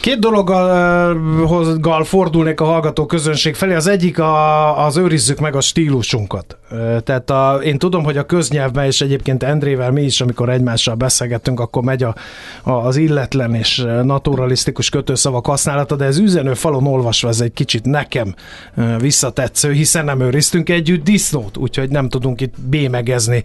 Két 0.00 0.18
dologgal 0.18 2.04
fordulnék 2.04 2.60
a 2.60 2.64
hallgató 2.64 3.06
közönség 3.06 3.54
felé. 3.54 3.74
Az 3.74 3.86
egyik 3.86 4.18
a, 4.18 4.84
az 4.84 4.96
őrizzük 4.96 5.38
meg 5.38 5.56
a 5.56 5.60
stílusunkat. 5.60 6.56
Tehát 7.04 7.30
a, 7.30 7.60
én 7.64 7.78
tudom, 7.78 8.04
hogy 8.04 8.16
a 8.16 8.26
köznyelvben, 8.26 8.84
és 8.84 9.00
egyébként 9.00 9.42
Endrével 9.42 9.90
mi 9.90 10.02
is, 10.02 10.20
amikor 10.20 10.48
egymással 10.48 10.94
beszélgettünk, 10.94 11.60
akkor 11.60 11.82
megy 11.82 12.02
a, 12.02 12.14
a, 12.62 12.70
az 12.70 12.96
illetlen 12.96 13.54
és 13.54 13.84
naturalisztikus 14.02 14.90
kötőszavak 14.90 15.46
használata, 15.46 15.96
de 15.96 16.04
ez 16.04 16.18
üzenő 16.18 16.54
falon 16.54 16.86
olvasva 16.86 17.28
ez 17.28 17.40
egy 17.40 17.52
kicsit 17.52 17.84
nekem 17.84 18.34
visszatetsző, 18.98 19.72
hiszen 19.72 20.04
nem 20.04 20.20
őriztünk 20.20 20.68
együtt 20.68 21.04
disznót, 21.04 21.56
úgyhogy 21.56 21.90
nem 21.90 22.08
tudunk 22.08 22.40
itt 22.40 22.54
bémegezni 22.60 23.42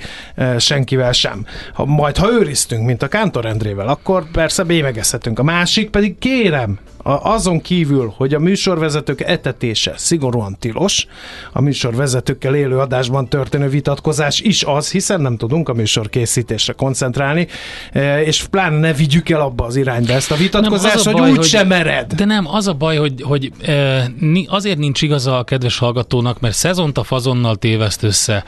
senkivel 0.57 1.11
sem. 1.11 1.45
Ha, 1.73 1.85
majd 1.85 2.17
ha 2.17 2.31
őriztünk, 2.31 2.85
mint 2.85 3.03
a 3.03 3.07
Kántor 3.07 3.45
Endrével, 3.45 3.87
akkor 3.87 4.31
persze 4.31 4.63
bémegezhetünk. 4.63 5.39
A 5.39 5.43
másik 5.43 5.89
pedig 5.89 6.17
Instagram. 6.53 6.92
Kérem, 7.03 7.19
azon 7.23 7.61
kívül, 7.61 8.13
hogy 8.17 8.33
a 8.33 8.39
műsorvezetők 8.39 9.21
etetése 9.21 9.93
szigorúan 9.95 10.55
tilos, 10.59 11.07
a 11.51 11.61
műsorvezetőkkel 11.61 12.55
élő 12.55 12.77
adásban 12.77 13.27
történő 13.27 13.67
vitatkozás 13.67 14.39
is 14.39 14.63
az, 14.63 14.91
hiszen 14.91 15.21
nem 15.21 15.37
tudunk 15.37 15.69
a 15.69 15.73
műsor 15.73 16.09
készítésre 16.09 16.73
koncentrálni, 16.73 17.47
e, 17.91 18.23
és 18.23 18.43
pláne 18.43 18.79
ne 18.79 18.93
vigyük 18.93 19.29
el 19.29 19.41
abba 19.41 19.65
az 19.65 19.75
irányba 19.75 20.13
ezt 20.13 20.31
a 20.31 20.35
vitatkozást, 20.35 21.09
hogy 21.09 21.31
úgy 21.31 21.43
sem 21.43 21.67
mered. 21.67 22.13
De 22.13 22.25
nem, 22.25 22.47
az 22.47 22.67
a 22.67 22.73
baj, 22.73 22.97
hogy, 22.97 23.21
hogy 23.21 23.51
e, 23.61 24.11
azért 24.47 24.77
nincs 24.77 25.01
igaza 25.01 25.37
a 25.37 25.43
kedves 25.43 25.77
hallgatónak, 25.77 26.39
mert 26.39 26.55
szezont 26.55 26.97
a 26.97 27.03
fazonnal 27.03 27.55
téveszt 27.55 28.03
össze. 28.03 28.43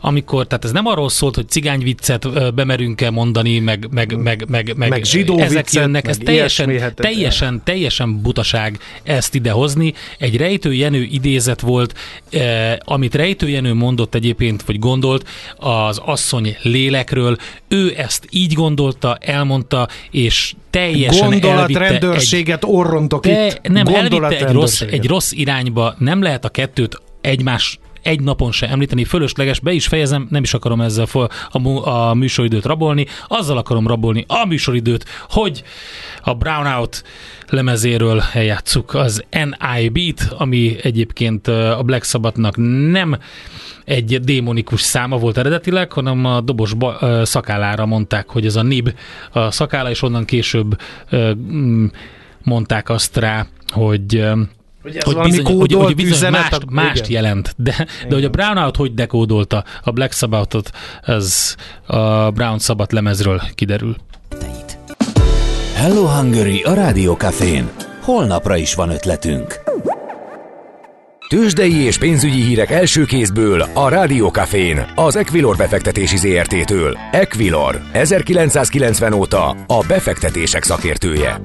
Amikor, 0.00 0.46
tehát 0.46 0.64
ez 0.64 0.72
nem 0.72 0.86
arról 0.86 1.08
szólt, 1.08 1.34
hogy 1.34 1.48
cigányviccet 1.48 2.24
e, 2.24 2.50
bemerünk-e 2.50 3.10
mondani, 3.10 3.58
meg, 3.58 3.88
meg, 3.90 4.16
meg, 4.16 4.44
meg, 4.48 4.74
meg, 4.76 4.88
meg 4.88 5.04
zsidó 5.04 5.38
ezek 5.38 5.50
viccet, 5.50 5.82
jönnek, 5.82 6.08
ez 6.08 6.16
teljesen, 6.16 6.66
teljesen, 6.94 7.60
teljesen 7.64 7.89
teljesen 7.90 8.22
butaság 8.22 8.78
ezt 9.02 9.34
idehozni. 9.34 9.92
Egy 10.18 10.36
Rejtő 10.36 10.72
Jenő 10.72 11.02
idézet 11.02 11.60
volt, 11.60 11.94
eh, 12.30 12.76
amit 12.84 13.14
Rejtő 13.14 13.48
Jenő 13.48 13.74
mondott 13.74 14.14
egyébként, 14.14 14.62
vagy 14.62 14.78
gondolt 14.78 15.28
az 15.56 16.00
asszony 16.04 16.56
lélekről. 16.62 17.36
Ő 17.68 17.94
ezt 17.96 18.26
így 18.30 18.52
gondolta, 18.52 19.16
elmondta, 19.20 19.88
és 20.10 20.54
teljesen 20.70 21.30
Gondolatrendőrséget 21.30 22.64
orrontok 22.64 23.26
itt. 23.26 23.60
Nem, 23.62 23.86
elvitte 23.86 24.46
egy 24.46 24.52
rossz, 24.52 24.80
egy 24.80 25.06
rossz 25.06 25.32
irányba. 25.32 25.94
Nem 25.98 26.22
lehet 26.22 26.44
a 26.44 26.48
kettőt 26.48 27.02
egymás 27.20 27.78
egy 28.02 28.20
napon 28.20 28.52
se 28.52 28.68
említeni, 28.68 29.04
fölösleges, 29.04 29.60
be 29.60 29.72
is 29.72 29.86
fejezem, 29.86 30.26
nem 30.30 30.42
is 30.42 30.54
akarom 30.54 30.80
ezzel 30.80 31.06
a, 31.50 31.88
a 31.88 32.14
műsoridőt 32.14 32.64
rabolni, 32.64 33.06
azzal 33.28 33.56
akarom 33.56 33.86
rabolni 33.86 34.24
a 34.28 34.46
műsoridőt, 34.46 35.04
hogy 35.28 35.62
a 36.22 36.34
Brownout 36.34 37.04
lemezéről 37.50 38.22
eljátszuk 38.32 38.94
az 38.94 39.24
NI 39.30 39.88
Beat, 39.88 40.34
ami 40.38 40.76
egyébként 40.82 41.48
a 41.48 41.82
Black 41.84 42.04
Sabbathnak 42.04 42.56
nem 42.90 43.18
egy 43.84 44.20
démonikus 44.20 44.80
száma 44.80 45.16
volt 45.16 45.38
eredetileg, 45.38 45.92
hanem 45.92 46.24
a 46.24 46.40
dobos 46.40 46.74
ba, 46.74 46.98
szakállára 47.24 47.86
mondták, 47.86 48.28
hogy 48.28 48.46
ez 48.46 48.56
a 48.56 48.62
nib 48.62 48.94
a 49.32 49.50
szakála, 49.50 49.90
és 49.90 50.02
onnan 50.02 50.24
később 50.24 50.80
mondták 52.42 52.88
azt 52.88 53.16
rá, 53.16 53.46
hogy 53.68 54.24
hogy, 54.82 54.96
ez 54.96 55.02
hogy, 55.02 55.16
bizony, 55.16 55.44
hogy, 55.44 55.72
hogy 55.72 55.94
bizony 55.94 56.30
mást, 56.30 56.70
mást 56.70 57.06
jelent, 57.06 57.54
de, 57.56 57.86
de 58.08 58.14
hogy 58.14 58.24
a 58.24 58.28
Brownout 58.28 58.76
hogy 58.76 58.94
dekódolta 58.94 59.64
a 59.82 59.90
Black 59.90 60.12
Sabbath-ot, 60.12 60.70
ez 61.02 61.56
a 61.86 62.30
Brown 62.30 62.58
Sabbath 62.58 62.94
lemezről 62.94 63.42
kiderül. 63.54 63.96
Hello 65.90 66.06
Hungary 66.06 66.62
a 66.62 67.16
Cafén. 67.16 67.70
Holnapra 68.00 68.56
is 68.56 68.74
van 68.74 68.90
ötletünk. 68.90 69.60
Tőzsdei 71.28 71.84
és 71.84 71.98
pénzügyi 71.98 72.42
hírek 72.42 72.70
első 72.70 73.04
kézből 73.04 73.60
a 73.60 73.88
Cafén, 74.30 74.86
az 74.94 75.16
Equilor 75.16 75.56
befektetési 75.56 76.16
ZRT-től. 76.16 76.98
Equilor, 77.10 77.80
1990 77.92 79.12
óta 79.12 79.48
a 79.66 79.84
befektetések 79.88 80.62
szakértője. 80.62 81.40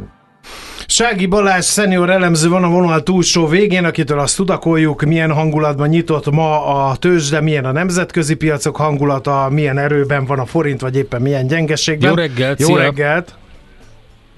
Sági 0.87 1.25
Balázs 1.25 1.65
szenior 1.65 2.09
elemző 2.09 2.49
van 2.49 2.63
a 2.63 2.69
vonal 2.69 3.03
túlsó 3.03 3.47
végén, 3.47 3.85
akitől 3.85 4.19
azt 4.19 4.35
tudakoljuk, 4.35 5.03
milyen 5.03 5.31
hangulatban 5.31 5.87
nyitott 5.87 6.31
ma 6.31 6.65
a 6.65 6.95
tőzsde, 6.95 7.41
milyen 7.41 7.65
a 7.65 7.71
nemzetközi 7.71 8.35
piacok 8.35 8.75
hangulata, 8.75 9.47
milyen 9.51 9.77
erőben 9.77 10.25
van 10.25 10.39
a 10.39 10.45
forint, 10.45 10.81
vagy 10.81 10.95
éppen 10.95 11.21
milyen 11.21 11.47
gyengeségben. 11.47 12.09
Jó 12.09 12.15
reggelt! 12.15 12.59
Jó 12.59 12.67
szia. 12.67 12.77
reggelt! 12.77 13.35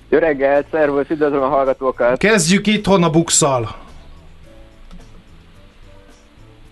Jó 0.10 0.18
reggelt, 0.18 0.66
szervusz, 0.72 1.10
üdvözlöm 1.10 1.42
a 1.42 1.48
hallgatókat! 1.48 2.18
Kezdjük 2.18 2.68
itthon 2.68 3.04
a 3.04 3.10
bukszal. 3.10 3.70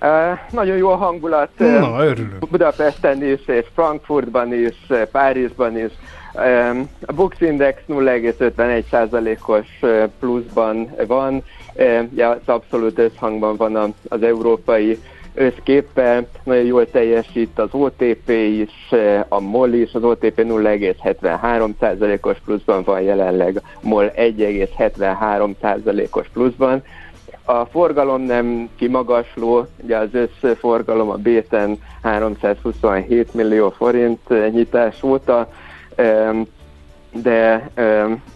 Uh, 0.01 0.39
nagyon 0.51 0.77
jó 0.77 0.89
a 0.89 0.95
hangulat. 0.95 1.49
Na, 1.57 2.05
örülök. 2.05 2.49
Budapesten 2.49 3.23
is, 3.23 3.47
és 3.47 3.65
Frankfurtban 3.73 4.53
is, 4.53 4.75
Párizsban 5.11 5.77
is. 5.77 5.91
A 7.05 7.13
Bux 7.13 7.41
Index 7.41 7.81
0,51%-os 7.87 9.67
pluszban 10.19 10.95
van, 11.07 11.43
ja, 12.15 12.29
az 12.29 12.37
abszolút 12.45 12.99
összhangban 12.99 13.55
van 13.55 13.95
az 14.09 14.21
európai 14.21 14.99
összképpen, 15.35 16.27
nagyon 16.43 16.63
jól 16.63 16.89
teljesít 16.89 17.59
az 17.59 17.69
OTP 17.71 18.29
is, 18.29 18.91
a 19.27 19.39
MOL 19.39 19.73
is, 19.73 19.93
az 19.93 20.03
OTP 20.03 20.41
0,73%-os 20.41 22.37
pluszban 22.45 22.83
van 22.83 23.01
jelenleg, 23.01 23.61
MOL 23.81 24.11
1,73%-os 24.15 26.27
pluszban. 26.33 26.83
A 27.45 27.65
forgalom 27.65 28.21
nem 28.21 28.69
kimagasló, 28.75 29.65
ugye 29.83 29.97
az 29.97 30.09
összforgalom 30.41 31.09
a 31.09 31.15
Béten 31.15 31.77
327 32.01 33.33
millió 33.33 33.69
forint 33.69 34.51
nyitás 34.51 35.03
óta, 35.03 35.49
de 37.21 37.69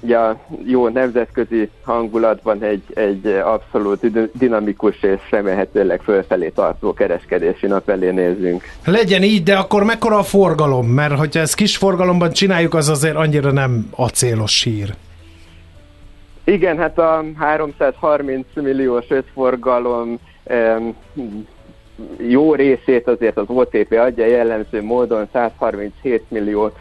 ja, 0.02 0.40
jó 0.66 0.88
nemzetközi 0.88 1.70
hangulatban 1.84 2.64
egy, 2.64 2.84
egy 2.94 3.26
abszolút 3.26 4.32
dinamikus 4.38 5.04
és 5.04 5.20
remélhetőleg 5.30 6.02
fölfelé 6.02 6.50
tartó 6.50 6.94
kereskedési 6.94 7.68
nap 7.68 7.90
elé 7.90 8.12
nézünk. 8.12 8.64
Legyen 8.86 9.24
így, 9.24 9.44
de 9.44 9.56
akkor 9.56 9.84
mekkora 9.84 10.18
a 10.18 10.24
forgalom? 10.24 10.88
Mert 10.88 11.18
hogyha 11.18 11.40
ezt 11.40 11.56
kis 11.56 11.78
forgalomban 11.78 12.32
csináljuk, 12.32 12.74
az 12.74 12.90
azért 12.90 13.16
annyira 13.16 13.52
nem 13.52 13.88
acélos 13.96 14.64
hír. 14.64 14.94
Igen, 16.44 16.78
hát 16.78 17.00
a 17.00 17.24
330 17.38 18.46
milliós 18.54 19.06
összforgalom 19.10 20.20
jó 22.28 22.54
részét 22.54 23.08
azért 23.08 23.38
az 23.38 23.46
OTP 23.48 23.92
adja 23.92 24.26
jellemző 24.26 24.84
módon 24.84 25.28
137 25.34 26.24
millió 26.28 26.64
Eh, 26.66 26.76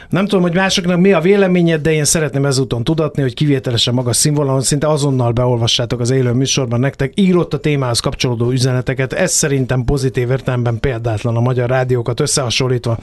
Nem 0.09 0.27
tudom, 0.27 0.43
hogy 0.43 0.55
másoknak 0.55 1.01
mi 1.01 1.13
a 1.13 1.21
véleményed, 1.21 1.83
de 1.83 1.93
én 1.93 2.05
szeretném 2.05 2.45
ezúton 2.45 2.85
tudatni, 2.85 3.23
hogy 3.23 3.35
kivételesen 3.35 3.95
magas 3.95 4.17
színvonalon 4.17 4.61
szinte 4.61 4.89
azonnal 4.89 5.33
beolvassátok 5.33 6.01
az 6.01 6.11
élő 6.11 6.33
műsorban 6.33 6.81
nektek 6.81 7.13
írott 7.15 7.55
a 7.55 7.59
témához 7.59 8.01
kapcsolódó 8.01 8.51
üzeneteket. 8.51 9.13
Ez 9.13 9.33
szerintem 9.33 9.85
pozitív 9.85 10.31
értelemben 10.31 10.81
példátlan 10.81 11.37
a 11.37 11.41
magyar 11.41 11.69
rádiókat 11.69 12.21
összehasonlítva. 12.21 12.99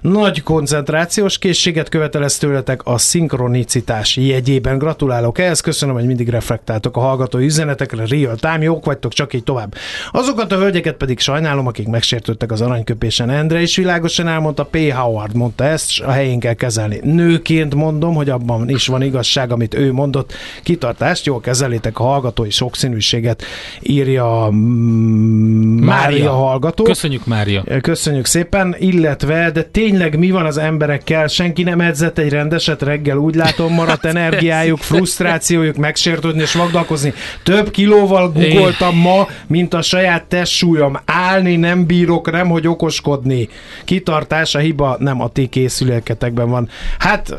Nagy 0.00 0.42
koncentrációs 0.42 1.38
készséget 1.38 1.88
követelez 1.88 2.38
tőletek 2.38 2.80
a 2.86 2.98
szinkronicitás 2.98 4.16
jegyében. 4.16 4.78
Gratulálok 4.78 5.38
ehhez, 5.38 5.60
köszönöm, 5.60 5.94
hogy 5.94 6.06
mindig 6.06 6.28
reflektáltok 6.28 6.96
a 6.96 7.00
hallgatói 7.00 7.48
üzenetekre, 7.50 8.06
real 8.06 8.36
time, 8.36 8.62
jók 8.62 8.84
vagytok, 8.84 9.12
csak 9.12 9.34
így 9.34 9.44
tovább. 9.44 9.74
Azokat 10.10 10.52
a 10.52 10.56
hölgyeket 10.56 10.96
pedig 10.96 11.18
sajnálom, 11.18 11.66
akik 11.66 11.88
megsértődtek 11.88 12.52
az 12.52 12.60
aranyköpésen. 12.60 13.30
Endre 13.30 13.62
is 13.62 13.76
világosan 13.76 14.28
elmondta, 14.28 14.64
P. 14.64 14.92
Howard 14.92 15.34
mondta 15.34 15.64
ezt, 15.64 16.00
a 16.00 16.10
helyén 16.10 16.38
kell 16.38 16.54
kezelni. 16.54 17.00
Nőként 17.02 17.74
mondom, 17.74 18.14
hogy 18.14 18.30
abban 18.30 18.68
is 18.68 18.86
van 18.86 19.02
igazság, 19.02 19.52
amit 19.52 19.74
ő 19.74 19.92
mondott. 19.92 20.32
Kitartást, 20.62 21.26
jól 21.26 21.40
kezelétek 21.40 21.98
a 21.98 22.02
hallgatói 22.02 22.50
sokszínűséget, 22.50 23.42
írja 23.80 24.48
mm, 24.50 25.84
Mária, 25.84 25.84
Mária 25.84 26.32
hallgató. 26.32 26.84
Köszönjük, 26.84 27.26
Mária. 27.26 27.64
Köszönjük 27.80 28.26
szépen, 28.26 28.76
illetve, 28.78 29.50
de 29.50 29.62
tényleg 29.62 30.18
mi 30.18 30.30
van 30.30 30.46
az 30.46 30.58
emberekkel? 30.58 31.26
Senki 31.26 31.62
nem 31.62 31.80
edzett 31.80 32.18
egy 32.18 32.28
rendeset 32.28 32.82
reggel, 32.82 33.16
úgy 33.16 33.34
látom, 33.34 33.72
maradt 33.72 34.04
energiájuk, 34.04 34.78
frusztrációjuk 34.78 35.76
megsértődni 35.76 36.42
és 36.42 36.54
vagdalkozni. 36.54 37.12
Több 37.42 37.70
kilóval 37.70 38.32
googoltam 38.32 38.96
ma, 38.96 39.28
mint 39.46 39.74
a 39.74 39.82
saját 39.82 40.24
testsúlyom. 40.24 40.98
Állni 41.04 41.56
nem 41.56 41.86
bírok, 41.86 42.30
nem 42.30 42.48
hogy 42.48 42.66
okoskodni. 42.66 43.48
Kitartás, 43.84 44.54
a 44.54 44.58
hiba 44.58 44.96
nem 44.98 45.20
a 45.20 45.28
ti 45.28 45.46
készüléketekben 45.46 46.50
van. 46.50 46.68
Hát 46.98 47.36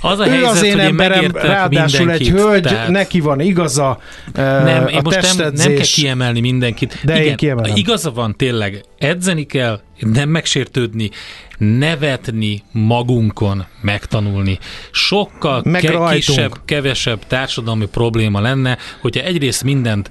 az 0.00 0.18
a 0.18 0.26
ő 0.26 0.30
helyzet, 0.30 0.50
az 0.50 0.62
én 0.62 0.72
hogy 0.72 0.84
emberem, 0.84 1.30
ráadásul 1.34 2.10
egy 2.10 2.28
hölgy, 2.28 2.62
tehát... 2.62 2.88
neki 2.88 3.20
van 3.20 3.40
igaza. 3.40 3.98
Nem, 4.34 4.86
én 4.86 5.00
most 5.04 5.36
nem, 5.36 5.52
nem 5.54 5.74
kell 5.74 5.84
kiemelni 5.94 6.40
mindenkit. 6.40 6.98
De 7.04 7.14
Igen, 7.14 7.26
én 7.26 7.36
kiemelem. 7.36 7.76
Igaza 7.76 8.10
van 8.10 8.34
tényleg, 8.36 8.84
edzeni 8.98 9.44
kell, 9.44 9.80
nem 9.98 10.28
megsértődni, 10.28 11.10
nevetni 11.58 12.62
magunkon, 12.72 13.64
megtanulni. 13.80 14.58
Sokkal 14.90 15.62
Meg 15.64 15.80
ke- 15.80 16.10
kisebb, 16.14 16.60
kevesebb 16.64 17.26
társadalmi 17.26 17.86
probléma 17.86 18.40
lenne, 18.40 18.78
hogyha 19.00 19.22
egyrészt 19.22 19.64
mindent 19.64 20.10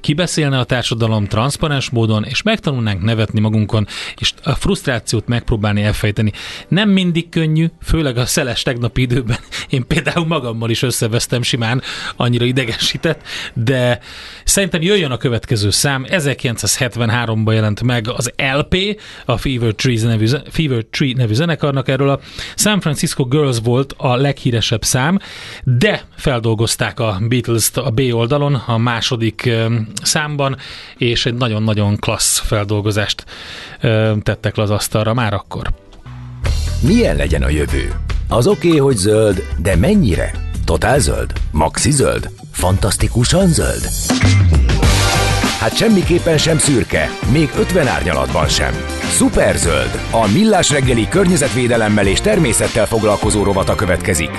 kibeszélne 0.00 0.58
a 0.58 0.64
társadalom 0.64 1.26
transzparens 1.26 1.90
módon, 1.90 2.24
és 2.24 2.42
megtanulnánk 2.42 3.02
nevetni 3.02 3.40
magunkon, 3.40 3.86
és 4.16 4.32
a 4.42 4.54
frusztrációt 4.54 5.26
megpróbálni 5.26 5.82
elfejteni. 5.82 6.32
Nem 6.68 6.88
mindig 6.88 7.28
könnyű, 7.28 7.66
főleg 7.82 8.16
a 8.16 8.26
szeles 8.26 8.62
tegnapi 8.62 9.00
időben. 9.00 9.38
Én 9.68 9.86
például 9.86 10.26
magammal 10.26 10.70
is 10.70 10.82
összevesztem 10.82 11.42
simán, 11.42 11.82
annyira 12.16 12.44
idegesített, 12.44 13.22
de 13.54 14.00
szerintem 14.44 14.82
jöjjön 14.82 15.10
a 15.10 15.16
következő 15.16 15.70
szám. 15.70 16.06
1973-ban 16.08 17.52
jelent 17.52 17.82
meg 17.82 18.08
az 18.08 18.32
LP, 18.68 19.00
a 19.24 19.36
Fever 19.36 19.74
Trees 19.74 20.02
nevű, 20.02 20.26
Fever 20.50 20.84
Tree 20.90 21.12
nevű 21.16 21.34
zenekarnak 21.34 21.88
erről 21.88 22.08
a 22.08 22.20
San 22.54 22.80
Francisco 22.80 23.24
Girls 23.24 23.58
volt 23.62 23.94
a 23.96 24.16
leghíresebb 24.16 24.84
szám, 24.84 25.18
de 25.64 26.04
feldolgozták 26.16 27.00
a 27.00 27.18
Beatles-t 27.28 27.76
a 27.76 27.90
B 27.90 28.00
oldalon, 28.10 28.54
a 28.54 28.78
második 28.78 29.50
számban, 30.02 30.56
és 30.96 31.26
egy 31.26 31.34
nagyon-nagyon 31.34 31.96
klassz 31.96 32.38
feldolgozást 32.38 33.24
tettek 34.22 34.56
le 34.56 34.62
az 34.62 34.70
asztalra 34.70 35.14
már 35.14 35.34
akkor. 35.34 35.72
Milyen 36.80 37.16
legyen 37.16 37.42
a 37.42 37.48
jövő? 37.48 37.94
Az 38.28 38.46
oké, 38.46 38.66
okay, 38.66 38.80
hogy 38.80 38.96
zöld, 38.96 39.42
de 39.58 39.76
mennyire? 39.76 40.30
Totál 40.64 40.98
zöld? 40.98 41.32
Maxi 41.50 41.90
zöld? 41.90 42.30
Fantasztikusan 42.52 43.48
zöld? 43.48 43.88
Hát 45.58 45.76
semmiképpen 45.76 46.38
sem 46.38 46.58
szürke, 46.58 47.08
még 47.32 47.48
50 47.58 47.86
árnyalatban 47.86 48.48
sem. 48.48 48.72
Superzöld, 49.00 49.90
a 50.10 50.32
millás 50.32 50.70
reggeli 50.70 51.08
környezetvédelemmel 51.08 52.06
és 52.06 52.20
természettel 52.20 52.86
foglalkozó 52.86 53.42
rovata 53.42 53.74
következik. 53.74 54.30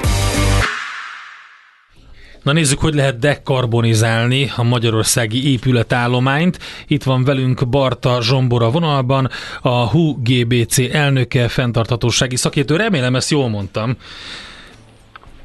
Na 2.44 2.52
nézzük, 2.52 2.80
hogy 2.80 2.94
lehet 2.94 3.20
dekarbonizálni 3.20 4.52
a 4.56 4.64
magyarországi 4.64 5.52
épületállományt. 5.52 6.60
Itt 6.88 7.04
van 7.04 7.24
velünk 7.24 7.70
Barta 7.70 8.22
Zsombora 8.22 8.70
vonalban, 8.70 9.30
a 9.62 9.90
HU 9.90 10.22
GBC 10.22 10.78
elnöke, 10.78 11.48
fenntarthatósági 11.48 12.36
szakértő. 12.36 12.76
Remélem 12.76 13.16
ezt 13.16 13.30
jól 13.30 13.50
mondtam. 13.50 13.98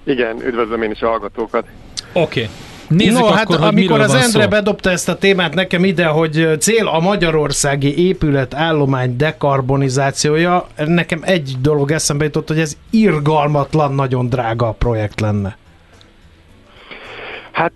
Igen, 0.05 0.47
üdvözlöm 0.47 0.83
én 0.83 0.91
is 0.91 1.01
a 1.01 1.09
hallgatókat. 1.09 1.65
Oké. 2.13 2.41
Okay. 2.41 2.72
Nézzük 2.97 3.19
no, 3.19 3.25
akkor, 3.25 3.37
hát 3.37 3.47
hogy 3.47 3.63
amikor 3.63 4.01
az 4.01 4.15
Endre 4.15 4.43
szó. 4.43 4.49
bedobta 4.49 4.91
ezt 4.91 5.09
a 5.09 5.17
témát 5.17 5.55
nekem 5.55 5.85
ide, 5.85 6.07
hogy 6.07 6.49
cél 6.59 6.87
a 6.87 7.01
magyarországi 7.01 8.07
épületállomány 8.07 9.17
dekarbonizációja, 9.17 10.67
nekem 10.87 11.21
egy 11.23 11.57
dolog 11.61 11.91
eszembe 11.91 12.25
jutott, 12.25 12.49
hogy 12.49 12.59
ez 12.59 12.77
irgalmatlan, 12.91 13.95
nagyon 13.95 14.29
drága 14.29 14.71
projekt 14.71 15.21
lenne. 15.21 15.57
Hát, 17.53 17.73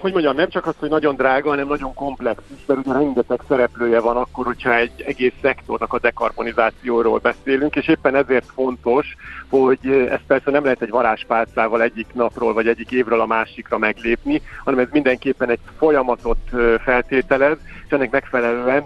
hogy 0.00 0.12
mondjam, 0.12 0.36
nem 0.36 0.48
csak 0.48 0.66
az, 0.66 0.74
hogy 0.78 0.88
nagyon 0.88 1.14
drága, 1.14 1.48
hanem 1.48 1.66
nagyon 1.66 1.94
komplex 1.94 2.42
is, 2.56 2.66
mert 2.66 2.80
ugye 2.80 2.92
rengeteg 2.92 3.40
szereplője 3.48 4.00
van 4.00 4.16
akkor, 4.16 4.44
hogyha 4.46 4.74
egy 4.74 5.02
egész 5.06 5.32
szektornak 5.42 5.92
a 5.92 5.98
dekarbonizációról 5.98 7.18
beszélünk, 7.18 7.76
és 7.76 7.88
éppen 7.88 8.14
ezért 8.14 8.50
fontos, 8.54 9.16
hogy 9.48 10.08
ez 10.10 10.20
persze 10.26 10.50
nem 10.50 10.64
lehet 10.64 10.82
egy 10.82 10.90
varázspálcával 10.90 11.82
egyik 11.82 12.06
napról 12.12 12.52
vagy 12.52 12.68
egyik 12.68 12.90
évről 12.90 13.20
a 13.20 13.26
másikra 13.26 13.78
meglépni, 13.78 14.42
hanem 14.64 14.78
ez 14.78 14.88
mindenképpen 14.92 15.50
egy 15.50 15.60
folyamatot 15.78 16.50
feltételez, 16.84 17.56
és 17.86 17.92
ennek 17.92 18.10
megfelelően 18.10 18.84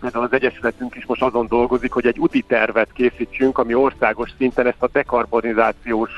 például 0.00 0.24
az 0.24 0.32
Egyesületünk 0.32 0.94
is 0.94 1.04
most 1.06 1.22
azon 1.22 1.46
dolgozik, 1.48 1.92
hogy 1.92 2.06
egy 2.06 2.18
úti 2.18 2.44
tervet 2.48 2.88
készítsünk, 2.94 3.58
ami 3.58 3.74
országos 3.74 4.30
szinten 4.38 4.66
ezt 4.66 4.82
a 4.82 4.88
dekarbonizációs 4.92 6.10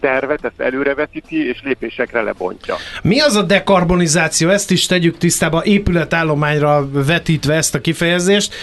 tervet, 0.00 0.44
ezt 0.44 0.60
előrevetíti 0.60 1.48
és 1.48 1.60
lépésekre 1.64 2.22
lebontja. 2.22 2.74
Mi 3.02 3.20
az 3.20 3.34
a 3.36 3.42
dekarbonizáció? 3.42 4.48
Ezt 4.48 4.70
is 4.70 4.86
tegyük 4.86 5.18
tisztába, 5.18 5.64
épületállományra 5.64 6.88
vetítve 6.92 7.54
ezt 7.54 7.74
a 7.74 7.80
kifejezést. 7.80 8.54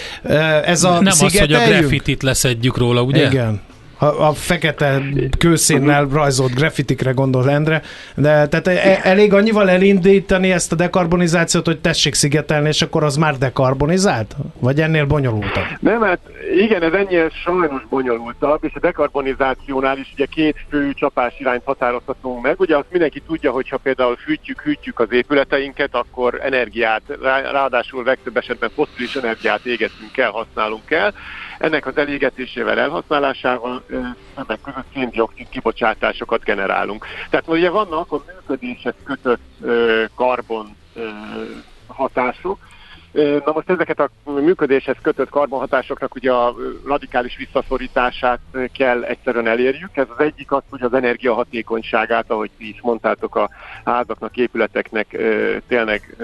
Ez 0.66 0.84
a 0.84 0.92
Nem 0.92 1.06
az, 1.06 1.40
hogy 1.40 1.54
a 1.54 1.66
graffitit 1.66 2.24
leszedjük 2.24 2.78
róla, 2.78 3.02
ugye? 3.02 3.26
Igen. 3.26 3.62
A, 4.02 4.28
a 4.28 4.34
fekete 4.34 5.02
kőszínnel 5.38 6.08
rajzolt 6.08 6.54
grafitikre 6.54 7.12
gondol 7.12 7.50
Endre, 7.50 7.82
de 8.16 8.48
tehát 8.48 8.68
e- 8.68 9.00
elég 9.04 9.34
annyival 9.34 9.70
elindítani 9.70 10.52
ezt 10.52 10.72
a 10.72 10.76
dekarbonizációt, 10.76 11.66
hogy 11.66 11.80
tessék 11.80 12.14
szigetelni, 12.14 12.68
és 12.68 12.82
akkor 12.82 13.04
az 13.04 13.16
már 13.16 13.38
dekarbonizált? 13.38 14.36
Vagy 14.60 14.82
ennél 14.82 15.06
bonyolultabb? 15.06 15.64
Nem, 15.80 16.02
hát 16.02 16.20
igen, 16.56 16.84
ez 16.84 16.94
ennyire 16.94 17.30
sajnos 17.30 17.82
bonyolultabb, 17.90 18.64
és 18.64 18.72
a 18.76 18.80
dekarbonizációnál 18.80 19.98
is 19.98 20.12
ugye 20.14 20.26
két 20.26 20.56
fő 20.70 20.94
csapás 20.94 21.40
irányt 21.40 21.64
határozhatunk 21.66 22.42
meg. 22.42 22.60
Ugye 22.60 22.78
azt 22.78 22.92
mindenki 22.92 23.22
tudja, 23.28 23.52
hogy 23.52 23.70
ha 23.70 23.78
például 23.78 24.16
fűtjük, 24.16 24.62
hűtjük 24.62 25.00
az 25.00 25.12
épületeinket, 25.12 25.96
akkor 25.96 26.40
energiát, 26.44 27.02
rá- 27.22 27.52
ráadásul 27.52 28.04
legtöbb 28.04 28.38
esetben 28.38 28.70
fosszilis 28.76 29.16
energiát 29.16 29.66
égetünk 29.66 30.18
el, 30.18 30.32
használunk 30.32 30.92
el. 30.92 31.14
Ennek 31.62 31.86
az 31.86 31.98
elégetésével, 31.98 32.80
elhasználásával 32.80 33.84
ennek 34.36 34.62
között 34.62 34.86
széndiokszid 34.94 35.50
kibocsátásokat 35.50 36.44
generálunk. 36.44 37.06
Tehát 37.30 37.48
ugye 37.48 37.70
vannak 37.70 38.12
a 38.12 38.24
működéshez 38.36 38.96
kötött 39.04 39.42
karbon 40.16 40.76
hatások, 41.88 42.58
Na 43.46 43.52
most 43.54 43.70
ezeket 43.70 44.00
a 44.00 44.10
működéshez 44.24 44.96
kötött 45.02 45.30
karbonhatásoknak 45.30 46.16
ugye 46.16 46.32
a 46.32 46.56
radikális 46.86 47.38
visszaszorítását 47.38 48.40
kell 48.74 49.04
egyszerűen 49.04 49.48
elérjük. 49.48 49.98
Ez 49.98 50.08
az 50.18 50.24
egyik 50.24 50.52
az, 50.52 50.62
hogy 50.70 50.82
az 50.82 50.94
energiahatékonyságát, 50.94 52.32
ahogy 52.32 52.52
ti 52.58 52.70
is 52.70 52.82
mondtátok, 52.82 53.36
a 53.36 53.50
házaknak, 53.86 54.38
épületeknek 54.38 55.18
tényleg 55.68 56.16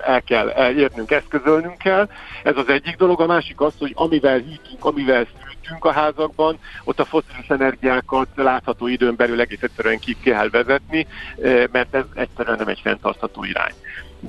el 0.00 0.22
kell 0.22 0.50
elérnünk, 0.50 1.10
eszközölnünk 1.10 1.78
kell. 1.78 2.08
Ez 2.42 2.56
az 2.56 2.68
egyik 2.68 2.96
dolog. 2.96 3.20
A 3.20 3.26
másik 3.26 3.60
az, 3.60 3.72
hogy 3.78 3.92
amivel 3.94 4.38
hűtünk, 4.38 4.84
amivel 4.84 5.26
szűtünk 5.42 5.84
a 5.84 5.92
házakban, 5.92 6.58
ott 6.84 7.00
a 7.00 7.04
foszilis 7.04 7.48
energiákat 7.48 8.28
látható 8.34 8.86
időn 8.86 9.16
belül 9.16 9.40
egész 9.40 9.62
egyszerűen 9.62 9.98
ki 9.98 10.16
kell 10.22 10.48
vezetni, 10.48 11.06
ö, 11.36 11.64
mert 11.72 11.94
ez 11.94 12.04
egyszerűen 12.14 12.56
nem 12.56 12.68
egy 12.68 12.80
fenntartható 12.82 13.44
irány 13.44 13.74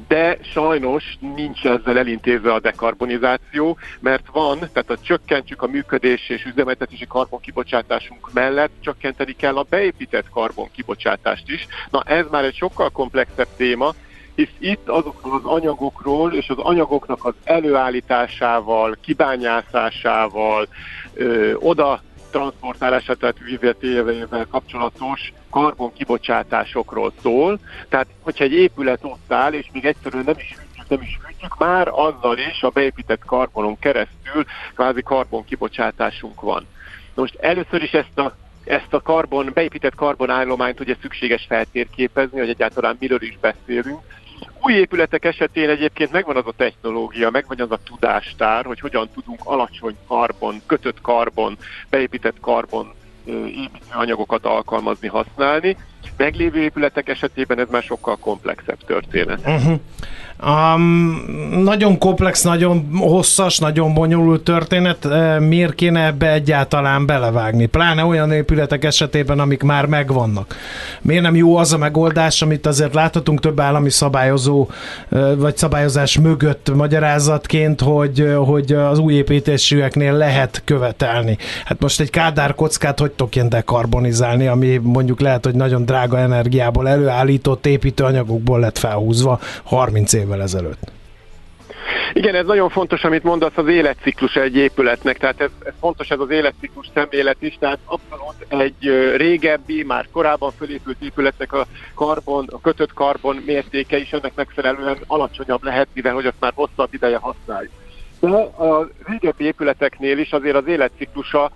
de 0.08 0.38
sajnos 0.42 1.18
nincs 1.36 1.66
ezzel 1.66 1.98
elintézve 1.98 2.54
a 2.54 2.60
dekarbonizáció, 2.60 3.78
mert 4.00 4.28
van, 4.32 4.60
tehát 4.60 4.90
a 4.90 4.98
csökkentjük 4.98 5.62
a 5.62 5.68
működés 5.68 6.30
és 6.30 6.46
üzemeltetési 6.46 7.08
karbonkibocsátásunk 7.08 8.34
mellett, 8.34 8.72
csökkenteni 8.80 9.32
kell 9.32 9.58
a 9.58 9.66
beépített 9.70 10.30
karbonkibocsátást 10.30 11.50
is. 11.50 11.68
Na 11.90 12.02
ez 12.02 12.26
már 12.32 12.44
egy 12.44 12.56
sokkal 12.56 12.90
komplexebb 12.90 13.48
téma, 13.58 13.94
hisz 14.42 14.72
itt 14.72 14.90
azokról 14.90 15.36
az 15.36 15.46
anyagokról 15.46 16.34
és 16.34 16.50
az 16.50 16.58
anyagoknak 16.58 17.26
az 17.26 17.34
előállításával, 17.44 18.98
kibányászásával, 19.02 20.68
ö, 21.14 21.54
oda 21.54 22.02
transportálását, 22.32 23.18
tehát 23.18 23.40
vizetével 23.40 24.48
kapcsolatos 24.52 25.34
karbonkibocsátásokról 25.50 27.14
szól. 27.22 27.60
Tehát, 27.90 28.08
hogyha 28.22 28.44
egy 28.44 28.54
épület 28.54 29.00
ott 29.04 29.32
áll, 29.32 29.54
és 29.54 29.68
még 29.74 29.86
egyszerűen 29.86 30.24
nem 30.24 30.36
is 30.38 30.56
hűtjük, 30.58 30.90
nem 30.90 31.02
is 31.02 31.20
hűtjük, 31.26 31.58
már 31.58 31.88
azzal 31.88 32.38
is 32.38 32.62
a 32.62 32.70
beépített 32.70 33.26
karbonon 33.26 33.80
keresztül 33.80 34.46
kvázi 34.74 35.02
karbonkibocsátásunk 35.02 36.42
van. 36.42 36.68
Most 37.14 37.36
először 37.36 37.84
is 37.84 37.92
ezt 37.92 38.18
a 38.18 38.36
ezt 38.66 38.94
a 38.94 39.02
karbon, 39.02 39.52
beépített 39.54 39.96
karbonállományt 39.96 40.80
ugye 40.80 40.96
szükséges 41.02 41.46
feltérképezni, 41.48 42.40
hogy 42.40 42.50
egyáltalán 42.50 42.98
miről 43.00 43.22
is 43.22 43.38
beszélünk. 43.42 44.00
Új 44.64 44.74
épületek 44.74 45.26
esetén 45.26 45.70
egyébként 45.70 46.12
megvan 46.12 46.36
az 46.36 46.48
a 46.48 46.54
technológia, 46.58 47.30
megvan 47.30 47.62
az 47.62 47.72
a 47.72 47.80
tudástár, 47.84 48.66
hogy 48.66 48.80
hogyan 48.80 49.10
tudunk 49.14 49.40
alacsony 49.44 49.96
karbon, 50.08 50.62
kötött 50.66 51.02
karbon, 51.02 51.58
beépített 51.90 52.40
karbon 52.40 52.94
ö, 53.26 53.46
építőanyagokat 53.46 54.46
alkalmazni, 54.46 55.08
használni. 55.08 55.78
Meglévő 56.18 56.60
épületek 56.60 57.10
esetében 57.10 57.60
ez 57.60 57.68
már 57.70 57.84
sokkal 57.84 58.18
komplexebb 58.18 58.84
történet. 58.86 59.40
Uh-huh. 59.46 59.80
Um, 60.46 61.24
nagyon 61.64 61.98
komplex, 61.98 62.42
nagyon 62.42 62.90
hosszas, 62.94 63.60
nagyon 63.60 63.94
bonyolult 63.94 64.44
történet. 64.44 65.08
Miért 65.40 65.76
kéne 65.76 66.06
ebbe 66.06 66.32
egyáltalán 66.32 67.06
belevágni? 67.06 67.66
Pláne 67.66 68.06
olyan 68.06 68.32
épületek 68.32 68.84
esetében, 68.84 69.40
amik 69.40 69.64
már 69.64 69.86
megvannak. 69.86 70.56
Miért 71.02 71.24
nem 71.24 71.36
jó 71.36 71.56
az 71.56 71.74
a 71.74 71.78
megoldás, 71.78 72.42
amit 72.42 72.66
azért 72.66 72.94
láthatunk 72.94 73.40
több 73.40 73.60
állami 73.60 73.90
szabályozó 73.90 74.68
vagy 75.38 75.58
szabályozás 75.58 76.20
mögött 76.20 76.76
magyarázatként, 76.76 77.82
hogy, 77.82 78.34
hogy 78.46 78.74
az 78.74 79.00
új 79.00 79.14
építésűeknél 79.14 80.14
lehet 80.14 80.62
követelni. 80.66 81.38
Hát 81.66 81.80
most 81.80 82.00
egy 82.00 82.10
kádár 82.10 82.56
kockát 82.56 83.00
hogy 83.00 83.12
tudok 83.12 83.36
ilyen 83.36 83.50
dekarbonizálni, 83.50 84.48
ami 84.48 84.80
mondjuk 84.84 85.20
lehet, 85.20 85.46
hogy 85.46 85.56
nagyon 85.56 85.86
drága 85.86 86.18
energiából 86.18 86.88
előállított 86.88 87.66
építőanyagokból 87.66 88.60
lett 88.60 88.78
felhúzva 88.78 89.40
30 89.64 90.14
évvel 90.32 90.42
ezelőtt. 90.42 90.92
Igen, 92.14 92.36
ez 92.36 92.46
nagyon 92.46 92.70
fontos, 92.70 93.04
amit 93.04 93.24
mondasz, 93.24 93.58
az 93.58 93.68
életciklus 93.68 94.36
egy 94.36 94.56
épületnek, 94.56 95.18
tehát 95.18 95.42
ez, 95.42 95.50
ez 95.64 95.74
fontos 95.80 96.10
ez 96.10 96.20
az 96.20 96.30
életciklus 96.30 96.88
szemlélet 96.94 97.42
is, 97.42 97.58
tehát 97.60 97.80
abszolút 97.86 98.46
egy 98.48 99.16
régebbi, 99.16 99.84
már 99.84 100.08
korábban 100.12 100.52
fölépült 100.58 101.02
épületnek 101.02 101.54
a 101.54 101.66
karbon, 101.94 102.48
a 102.52 102.62
kötött 102.62 102.94
karbon 102.94 103.36
mértéke 103.46 103.98
is 103.98 104.12
ennek 104.12 104.36
megfelelően 104.36 104.98
alacsonyabb 105.08 105.64
lehet, 105.64 105.88
mivel 105.94 106.14
hogy 106.14 106.26
azt 106.26 106.40
már 106.40 106.52
hosszabb 106.56 106.94
ideje 106.94 107.18
használjuk. 107.18 107.72
De 108.22 108.28
a 108.28 108.88
régebbi 109.08 109.44
épületeknél 109.44 110.18
is 110.18 110.32
azért 110.32 110.56
az 110.56 110.68
életciklusa 110.68 111.52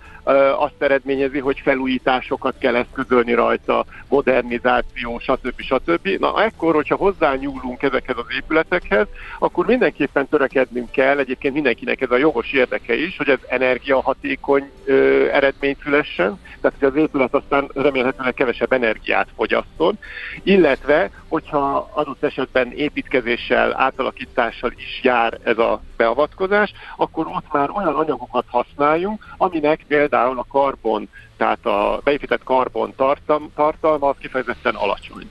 azt 0.58 0.74
eredményezi, 0.78 1.38
hogy 1.38 1.60
felújításokat 1.60 2.54
kell 2.58 2.76
eszközölni 2.76 3.34
rajta, 3.34 3.84
modernizáció, 4.08 5.18
stb. 5.18 5.60
stb. 5.60 6.08
Na 6.18 6.42
ekkor, 6.42 6.74
hogyha 6.74 6.96
hozzányúlunk 6.96 7.82
ezekhez 7.82 8.16
az 8.16 8.34
épületekhez, 8.36 9.06
akkor 9.38 9.66
mindenképpen 9.66 10.28
törekednünk 10.28 10.90
kell, 10.90 11.18
egyébként 11.18 11.54
mindenkinek 11.54 12.00
ez 12.00 12.10
a 12.10 12.16
jogos 12.16 12.52
érdeke 12.52 12.94
is, 12.94 13.16
hogy 13.16 13.28
ez 13.28 13.38
energiahatékony 13.48 14.70
ö, 14.84 15.26
eredmény 15.32 15.76
szülessen, 15.82 16.40
tehát 16.60 16.76
hogy 16.78 16.88
az 16.88 16.96
épület 16.96 17.34
aztán 17.34 17.70
remélhetőleg 17.74 18.34
kevesebb 18.34 18.72
energiát 18.72 19.28
fogyaszton, 19.36 19.98
illetve 20.42 21.10
hogyha 21.28 21.90
adott 21.92 22.24
esetben 22.24 22.72
építkezéssel, 22.72 23.80
átalakítással 23.80 24.72
is 24.76 25.00
jár 25.02 25.38
ez 25.42 25.58
a 25.58 25.80
beavatkozás, 25.96 26.72
akkor 26.96 27.26
ott 27.26 27.52
már 27.52 27.70
olyan 27.70 27.94
anyagokat 27.94 28.44
használjunk, 28.48 29.24
aminek 29.36 29.84
például 29.88 30.38
a 30.38 30.46
karbon, 30.48 31.08
tehát 31.36 31.66
a 31.66 32.00
beépített 32.04 32.44
karbon 32.44 32.92
tartalma, 32.96 33.46
tartalma 33.54 34.08
az 34.08 34.16
kifejezetten 34.18 34.74
alacsony. 34.74 35.30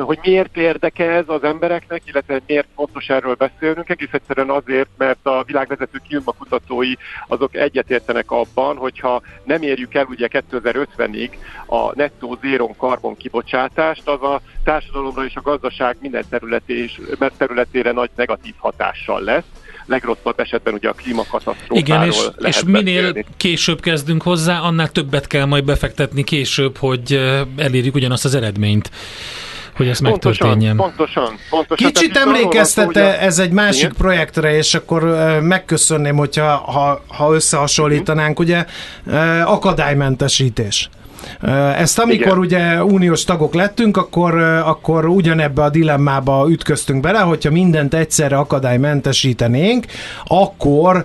Hogy 0.00 0.18
miért 0.22 0.56
érdeke 0.56 1.10
ez 1.10 1.24
az 1.26 1.44
embereknek, 1.44 2.02
illetve 2.04 2.40
miért 2.46 2.66
fontos 2.74 3.08
erről 3.08 3.34
beszélnünk? 3.34 3.88
Egész 3.88 4.12
egyszerűen 4.12 4.50
azért, 4.50 4.88
mert 4.96 5.18
a 5.22 5.42
világvezető 5.46 5.98
klímakutatói 6.08 6.92
azok 7.26 7.54
egyetértenek 7.54 8.30
abban, 8.30 8.76
hogyha 8.76 9.22
nem 9.44 9.62
érjük 9.62 9.94
el 9.94 10.06
ugye 10.08 10.28
2050-ig 10.30 11.30
a 11.66 11.94
nettó 11.94 12.38
zéron 12.40 12.76
karbon 12.76 13.16
kibocsátást, 13.16 14.08
az 14.08 14.22
a 14.22 14.40
társadalomra 14.64 15.24
és 15.24 15.36
a 15.36 15.40
gazdaság 15.40 15.96
minden 16.00 16.24
területére 17.38 17.92
nagy 17.92 18.10
negatív 18.16 18.54
hatással 18.58 19.20
lesz 19.20 19.44
legrosszabb 19.86 20.40
esetben 20.40 20.74
ugye 20.74 20.88
a 20.88 20.92
klímakatasztrófáról 20.92 21.78
Igen, 21.78 22.02
és, 22.02 22.16
lehet 22.36 22.56
és 22.56 22.62
minél 22.64 23.02
beszélni. 23.02 23.24
később 23.36 23.80
kezdünk 23.80 24.22
hozzá, 24.22 24.60
annál 24.60 24.88
többet 24.88 25.26
kell 25.26 25.44
majd 25.44 25.64
befektetni 25.64 26.24
később, 26.24 26.76
hogy 26.76 27.20
elérjük 27.56 27.94
ugyanazt 27.94 28.24
az 28.24 28.34
eredményt 28.34 28.90
hogy 29.76 29.88
ez 29.88 30.00
megtörténjen. 30.00 30.76
Pontosan, 30.76 31.38
pontosan. 31.50 31.92
Kicsit 31.92 32.16
emlékeztete 32.16 33.20
ez 33.20 33.38
egy 33.38 33.50
másik 33.50 33.82
Igen? 33.82 33.94
projektre, 33.98 34.56
és 34.56 34.74
akkor 34.74 35.02
megköszönném, 35.42 36.16
hogyha 36.16 36.56
ha, 36.56 37.04
ha 37.08 37.34
összehasonlítanánk, 37.34 38.38
ugye 38.38 38.64
akadálymentesítés. 39.44 40.88
Ezt 41.76 41.98
amikor 41.98 42.26
Igen. 42.26 42.38
ugye 42.38 42.84
uniós 42.84 43.24
tagok 43.24 43.54
lettünk, 43.54 43.96
akkor, 43.96 44.34
akkor 44.64 45.06
ugyanebbe 45.06 45.62
a 45.62 45.70
dilemmába 45.70 46.46
ütköztünk 46.50 47.00
bele, 47.00 47.18
hogyha 47.18 47.50
mindent 47.50 47.94
egyszerre 47.94 48.36
akadálymentesítenénk, 48.36 49.86
akkor 50.24 51.04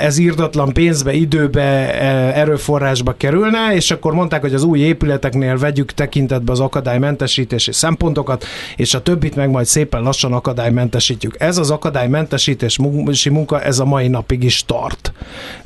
ez 0.00 0.18
írdatlan 0.18 0.72
pénzbe, 0.72 1.12
időbe, 1.12 2.00
erőforrásba 2.34 3.14
kerülne, 3.16 3.74
és 3.74 3.90
akkor 3.90 4.12
mondták, 4.12 4.40
hogy 4.40 4.54
az 4.54 4.62
új 4.62 4.78
épületeknél 4.78 5.58
vegyük 5.58 5.92
tekintetbe 5.92 6.52
az 6.52 6.60
akadálymentesítési 6.60 7.72
szempontokat, 7.72 8.44
és 8.76 8.94
a 8.94 9.02
többit 9.02 9.36
meg 9.36 9.50
majd 9.50 9.66
szépen 9.66 10.02
lassan 10.02 10.32
akadálymentesítjük. 10.32 11.34
Ez 11.38 11.58
az 11.58 11.70
akadálymentesítési 11.70 13.30
munka, 13.30 13.60
ez 13.60 13.78
a 13.78 13.84
mai 13.84 14.08
napig 14.08 14.42
is 14.42 14.64
tart. 14.64 15.12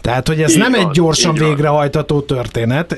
Tehát, 0.01 0.29
hogy 0.29 0.43
ez 0.43 0.53
így 0.53 0.59
nem 0.59 0.73
van, 0.73 0.81
egy 0.81 0.91
gyorsan 0.91 1.35
végrehajtató 1.35 2.21
történet, 2.21 2.97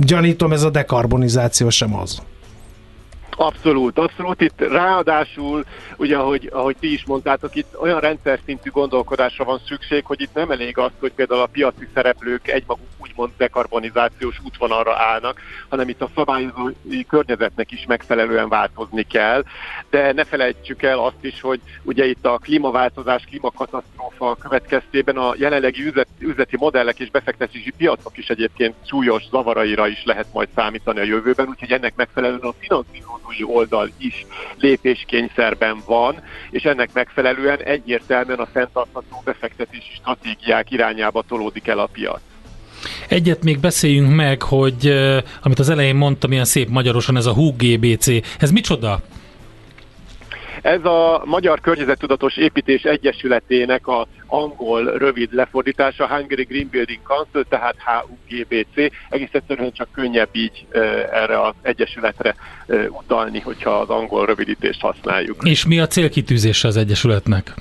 gyanítom 0.00 0.52
ez 0.52 0.62
a 0.62 0.70
dekarbonizáció 0.70 1.68
sem 1.70 1.96
az. 1.96 2.22
Abszolút, 3.40 3.98
abszolút. 3.98 4.40
Itt 4.40 4.60
ráadásul, 4.60 5.64
ugye 5.96 6.16
ahogy, 6.16 6.48
ahogy 6.52 6.76
ti 6.76 6.92
is 6.92 7.04
mondtátok, 7.06 7.54
itt 7.54 7.78
olyan 7.80 8.00
rendszer 8.00 8.40
szintű 8.44 8.70
gondolkodásra 8.70 9.44
van 9.44 9.60
szükség, 9.66 10.04
hogy 10.04 10.20
itt 10.20 10.34
nem 10.34 10.50
elég 10.50 10.78
az, 10.78 10.90
hogy 11.00 11.12
például 11.12 11.40
a 11.40 11.46
piaci 11.46 11.88
szereplők 11.94 12.48
egymaguk 12.48 12.86
úgymond 12.98 13.30
dekarbonizációs 13.36 14.40
útvonalra 14.44 14.96
állnak, 14.96 15.40
hanem 15.68 15.88
itt 15.88 16.02
a 16.02 16.10
szabályozói 16.14 17.06
környezetnek 17.08 17.72
is 17.72 17.84
megfelelően 17.86 18.48
változni 18.48 19.02
kell. 19.02 19.44
De 19.90 20.12
ne 20.12 20.24
felejtsük 20.24 20.82
el 20.82 20.98
azt 20.98 21.24
is, 21.24 21.40
hogy 21.40 21.60
ugye 21.82 22.06
itt 22.06 22.26
a 22.26 22.38
klímaváltozás, 22.38 23.24
klímakatasztrófa 23.24 24.34
következtében 24.34 25.16
a 25.16 25.34
jelenlegi 25.36 25.86
üzlet, 25.86 26.08
üzleti 26.18 26.56
modellek 26.56 26.98
és 26.98 27.10
befektetési 27.10 27.72
piacok 27.76 28.18
is 28.18 28.28
egyébként 28.28 28.74
súlyos 28.86 29.22
zavaraira 29.30 29.86
is 29.86 30.04
lehet 30.04 30.26
majd 30.32 30.48
számítani 30.54 31.00
a 31.00 31.04
jövőben, 31.04 31.48
úgyhogy 31.48 31.72
ennek 31.72 31.96
megfelelően 31.96 32.40
a 32.40 32.54
finanszírozói 33.28 33.56
oldal 33.56 33.90
is 33.98 34.26
lépéskényszerben 34.58 35.82
van, 35.86 36.22
és 36.50 36.62
ennek 36.62 36.90
megfelelően 36.92 37.58
egyértelműen 37.62 38.38
a 38.38 38.46
fenntartható 38.46 39.22
befektetési 39.24 39.92
stratégiák 39.94 40.70
irányába 40.70 41.24
tolódik 41.28 41.66
el 41.68 41.78
a 41.78 41.88
piac. 41.92 42.20
Egyet 43.08 43.42
még 43.42 43.60
beszéljünk 43.60 44.14
meg, 44.14 44.42
hogy 44.42 44.86
amit 45.42 45.58
az 45.58 45.68
elején 45.68 45.96
mondtam, 45.96 46.32
ilyen 46.32 46.44
szép 46.44 46.68
magyarosan, 46.68 47.16
ez 47.16 47.26
a 47.26 47.34
HUGBC, 47.34 48.06
ez 48.38 48.50
micsoda? 48.50 48.98
Ez 50.62 50.84
a 50.84 51.22
Magyar 51.24 51.60
Környezettudatos 51.60 52.36
Építés 52.36 52.82
Egyesületének 52.82 53.86
a 53.86 54.06
angol 54.30 54.84
rövid 54.84 55.32
lefordítása, 55.32 56.06
Hungary 56.06 56.42
Green 56.42 56.68
Building 56.70 57.00
Council, 57.02 57.44
tehát 57.48 57.76
HUGBC. 57.78 58.92
Egész 59.08 59.28
egyszerűen 59.32 59.72
csak 59.72 59.88
könnyebb 59.92 60.28
így 60.32 60.66
erre 61.12 61.42
az 61.42 61.54
egyesületre 61.62 62.34
utalni, 62.88 63.40
hogyha 63.40 63.70
az 63.70 63.88
angol 63.88 64.26
rövidítést 64.26 64.80
használjuk. 64.80 65.36
És 65.48 65.66
mi 65.66 65.80
a 65.80 65.86
célkitűzése 65.86 66.68
az 66.68 66.76
egyesületnek? 66.76 67.54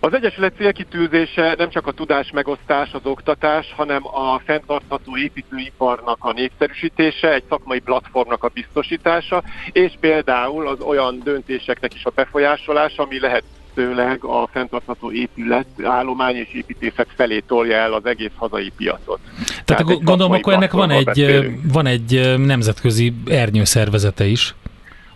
Az 0.00 0.14
Egyesület 0.14 0.56
célkitűzése 0.56 1.54
nem 1.58 1.70
csak 1.70 1.86
a 1.86 1.92
tudás 1.92 2.30
megosztás, 2.30 2.92
az 2.92 3.00
oktatás, 3.04 3.72
hanem 3.76 4.06
a 4.06 4.40
fenntartható 4.44 5.16
építőiparnak 5.16 6.16
a 6.20 6.32
népszerűsítése, 6.32 7.32
egy 7.32 7.42
szakmai 7.48 7.78
platformnak 7.78 8.44
a 8.44 8.50
biztosítása, 8.54 9.42
és 9.72 9.92
például 10.00 10.68
az 10.68 10.80
olyan 10.80 11.20
döntéseknek 11.24 11.94
is 11.94 12.04
a 12.04 12.12
befolyásolása, 12.14 13.02
ami 13.02 13.20
lehet 13.20 13.44
lehetőleg 13.74 14.24
a 14.24 14.48
fenntartható 14.52 15.12
épület, 15.12 15.66
állomány 15.82 16.36
és 16.36 16.54
építészet 16.54 17.06
felé 17.16 17.42
tolja 17.46 17.76
el 17.76 17.92
az 17.92 18.06
egész 18.06 18.30
hazai 18.36 18.72
piacot. 18.76 19.20
Tehát, 19.64 19.84
Tehát 19.84 20.02
gondolom, 20.02 20.32
akkor 20.32 20.52
ennek 20.52 20.72
van 20.72 20.90
egy, 20.90 21.50
van 21.72 21.86
egy 21.86 22.38
nemzetközi 22.38 23.12
ernyőszervezete 23.26 24.24
is. 24.26 24.54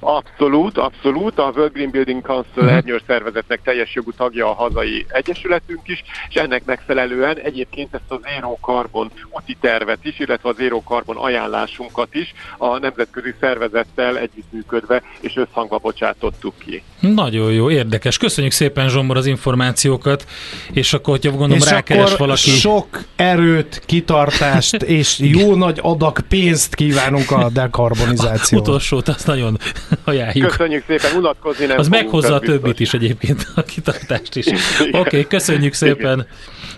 Abszolút, 0.01 0.79
abszolút. 0.79 1.39
A 1.39 1.53
World 1.55 1.73
Green 1.73 1.91
Building 1.91 2.23
Council 2.23 2.53
uh-huh. 2.57 2.73
ernyős 2.73 3.03
szervezetnek 3.07 3.61
teljes 3.63 3.95
jogú 3.95 4.13
tagja 4.13 4.51
a 4.51 4.55
hazai 4.55 5.07
egyesületünk 5.09 5.89
is, 5.89 6.03
és 6.29 6.35
ennek 6.35 6.65
megfelelően 6.65 7.39
egyébként 7.39 7.95
ezt 7.95 8.03
az 8.09 8.19
Zero 8.23 8.57
Carbon 8.61 9.11
úti 9.31 9.57
tervet 9.61 9.99
is, 10.03 10.19
illetve 10.19 10.49
az 10.49 10.57
Zero 10.57 10.81
Carbon 10.85 11.17
ajánlásunkat 11.17 12.15
is 12.15 12.35
a 12.59 12.79
nemzetközi 12.79 13.35
szervezettel 13.41 14.19
együttműködve 14.19 15.03
és 15.21 15.37
összhangba 15.37 15.79
bocsátottuk 15.79 16.55
ki. 16.59 16.83
Nagyon 17.01 17.53
jó, 17.53 17.71
érdekes. 17.71 18.17
Köszönjük 18.17 18.53
szépen 18.53 18.89
Zsombor 18.89 19.17
az 19.17 19.27
információkat, 19.27 20.27
és 20.73 20.93
akkor, 20.93 21.15
hogyha 21.15 21.31
gondolom 21.31 21.63
és 21.63 21.71
rákeres 21.71 22.17
valaki... 22.17 22.51
sok 22.51 22.87
erőt, 23.17 23.83
kitartást 23.87 24.83
és 24.99 25.19
jó 25.19 25.55
nagy 25.55 25.79
adag 25.83 26.21
pénzt 26.21 26.75
kívánunk 26.75 27.31
a 27.31 27.51
dekarbonizációra. 27.53 28.63
Utolsót, 28.63 29.09
azt 29.09 29.27
nagyon 29.27 29.59
ajánljuk. 30.05 30.49
Köszönjük 30.49 30.85
szépen, 30.87 31.17
unatkozni 31.17 31.67
nem 31.67 31.79
Az 31.79 31.89
meghozza 31.89 32.35
a 32.35 32.39
többit 32.39 32.63
biztos. 32.63 32.81
is 32.81 32.95
egyébként, 32.95 33.47
a 33.55 33.63
kitartást 33.63 34.37
is. 34.37 34.47
Oké, 34.81 34.99
okay, 34.99 35.27
köszönjük 35.27 35.73
szépen, 35.73 36.27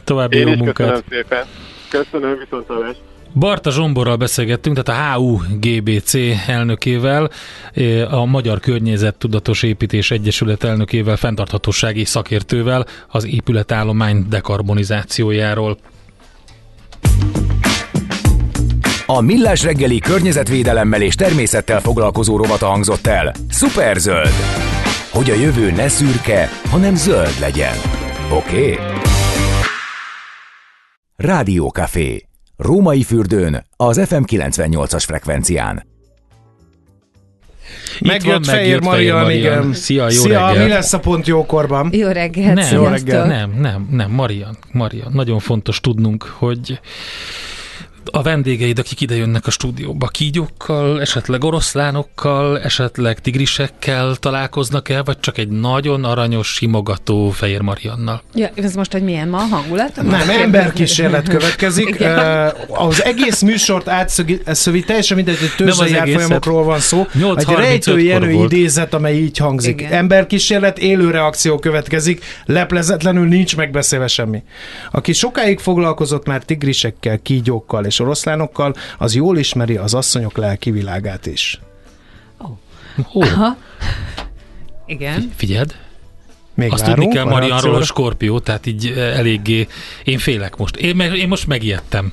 további 0.04 0.36
Én 0.36 0.46
jó 0.46 0.54
munkát. 0.54 0.74
köszönöm 0.74 1.02
szépen. 1.08 1.44
Köszönöm, 1.88 2.38
viszontlátásra. 2.38 3.08
Barta 3.34 3.70
Zsomborral 3.70 4.16
beszélgettünk, 4.16 4.82
tehát 4.82 5.16
a 5.16 5.18
HUGBC 5.18 6.14
elnökével, 6.46 7.30
a 8.10 8.24
Magyar 8.24 8.60
Környezet 8.60 9.14
Tudatos 9.14 9.62
Építés 9.62 10.10
Egyesület 10.10 10.64
elnökével, 10.64 11.16
fenntarthatósági 11.16 12.04
szakértővel 12.04 12.86
az 13.08 13.26
épületállomány 13.26 14.26
dekarbonizációjáról. 14.28 15.76
A 19.12 19.20
Millás 19.20 19.62
reggeli 19.62 19.98
környezetvédelemmel 19.98 21.02
és 21.02 21.14
természettel 21.14 21.80
foglalkozó 21.80 22.36
rovata 22.36 22.66
hangzott 22.66 23.06
el. 23.06 23.34
Superzöld! 23.48 24.32
Hogy 25.10 25.30
a 25.30 25.34
jövő 25.34 25.70
ne 25.70 25.88
szürke, 25.88 26.48
hanem 26.70 26.94
zöld 26.94 27.38
legyen. 27.40 27.74
Oké? 28.32 28.72
Okay? 28.72 28.78
Rádiókafé. 31.16 32.26
Római 32.56 33.02
fürdőn, 33.02 33.66
az 33.76 34.00
FM 34.06 34.22
98-as 34.26 35.02
frekvencián. 35.06 35.86
Megjött 38.00 38.46
Fehér 38.46 38.80
Marian, 38.80 39.30
igen. 39.30 39.72
Szia, 39.72 40.02
jó 40.02 40.20
Szia, 40.20 40.46
reggelt. 40.46 40.66
mi 40.66 40.72
lesz 40.72 40.92
a 40.92 40.98
pont 40.98 41.26
jókorban? 41.26 41.88
Jó 41.92 42.08
reggelt, 42.08 42.54
nem, 42.54 42.74
jó 42.74 42.84
reggelt. 42.84 43.26
Nem, 43.26 43.50
nem, 43.60 43.88
nem, 43.90 44.10
Marian, 44.10 44.56
Marian. 44.72 45.12
Nagyon 45.12 45.38
fontos 45.38 45.80
tudnunk, 45.80 46.22
hogy 46.22 46.80
a 48.12 48.22
vendégeid, 48.22 48.78
akik 48.78 49.00
ide 49.00 49.16
jönnek 49.16 49.46
a 49.46 49.50
stúdióba, 49.50 50.06
kígyókkal, 50.06 51.00
esetleg 51.00 51.44
oroszlánokkal, 51.44 52.60
esetleg 52.60 53.20
tigrisekkel 53.20 54.14
találkoznak 54.14 54.88
el, 54.88 55.02
vagy 55.02 55.20
csak 55.20 55.38
egy 55.38 55.48
nagyon 55.48 56.04
aranyos, 56.04 56.48
simogató 56.48 57.30
Fehér 57.30 57.60
Mariannal? 57.60 58.22
Ja, 58.34 58.50
ez 58.54 58.74
most, 58.74 58.92
hogy 58.92 59.02
milyen 59.02 59.28
ma 59.28 59.38
a 59.38 59.40
hangulat? 59.40 60.02
Nem, 60.02 60.30
emberkísérlet 60.30 61.28
következik. 61.34 61.96
uh, 62.00 62.86
az 62.86 63.04
egész 63.04 63.40
műsort 63.40 63.88
átszövi, 63.88 64.84
teljesen 64.86 65.16
mindegy, 65.16 65.38
hogy 65.38 65.52
tőzsdei 65.56 65.94
árfolyamokról 65.94 66.64
van 66.64 66.78
szó. 66.78 67.06
Egy 67.36 67.48
rejtő 67.48 68.00
Jenő 68.00 68.30
idézet, 68.30 68.94
amely 68.94 69.16
így 69.16 69.36
hangzik. 69.36 69.80
Igen. 69.80 69.92
Emberkísérlet, 69.92 70.78
élő 70.78 71.10
reakció 71.10 71.58
következik, 71.58 72.24
leplezetlenül 72.44 73.26
nincs 73.28 73.56
megbeszélve 73.56 74.06
semmi. 74.06 74.42
Aki 74.90 75.12
sokáig 75.12 75.58
foglalkozott 75.58 76.26
már 76.26 76.42
tigrisekkel, 76.42 77.18
kígyókkal 77.22 77.84
és 77.84 77.99
oroszlánokkal, 78.00 78.74
az 78.98 79.14
jól 79.14 79.38
ismeri 79.38 79.76
az 79.76 79.94
asszonyok 79.94 80.36
lelki 80.36 80.70
világát 80.70 81.26
is. 81.26 81.60
Oh. 82.38 82.50
Oh. 83.12 83.32
Aha. 83.32 83.56
Igen. 84.86 85.32
Figyeld. 85.36 85.74
Még 86.54 86.72
Azt 86.72 86.86
várunk 86.86 86.98
tudni 86.98 87.14
kell 87.14 87.24
a 87.26 87.28
Marianról, 87.28 87.74
hogy 87.74 87.84
Skorpió, 87.84 88.38
tehát 88.38 88.66
így 88.66 88.86
eh, 88.96 89.18
eléggé, 89.18 89.66
én 90.04 90.18
félek 90.18 90.56
most. 90.56 90.76
Én, 90.76 91.00
én 91.00 91.28
most 91.28 91.46
megijedtem. 91.46 92.12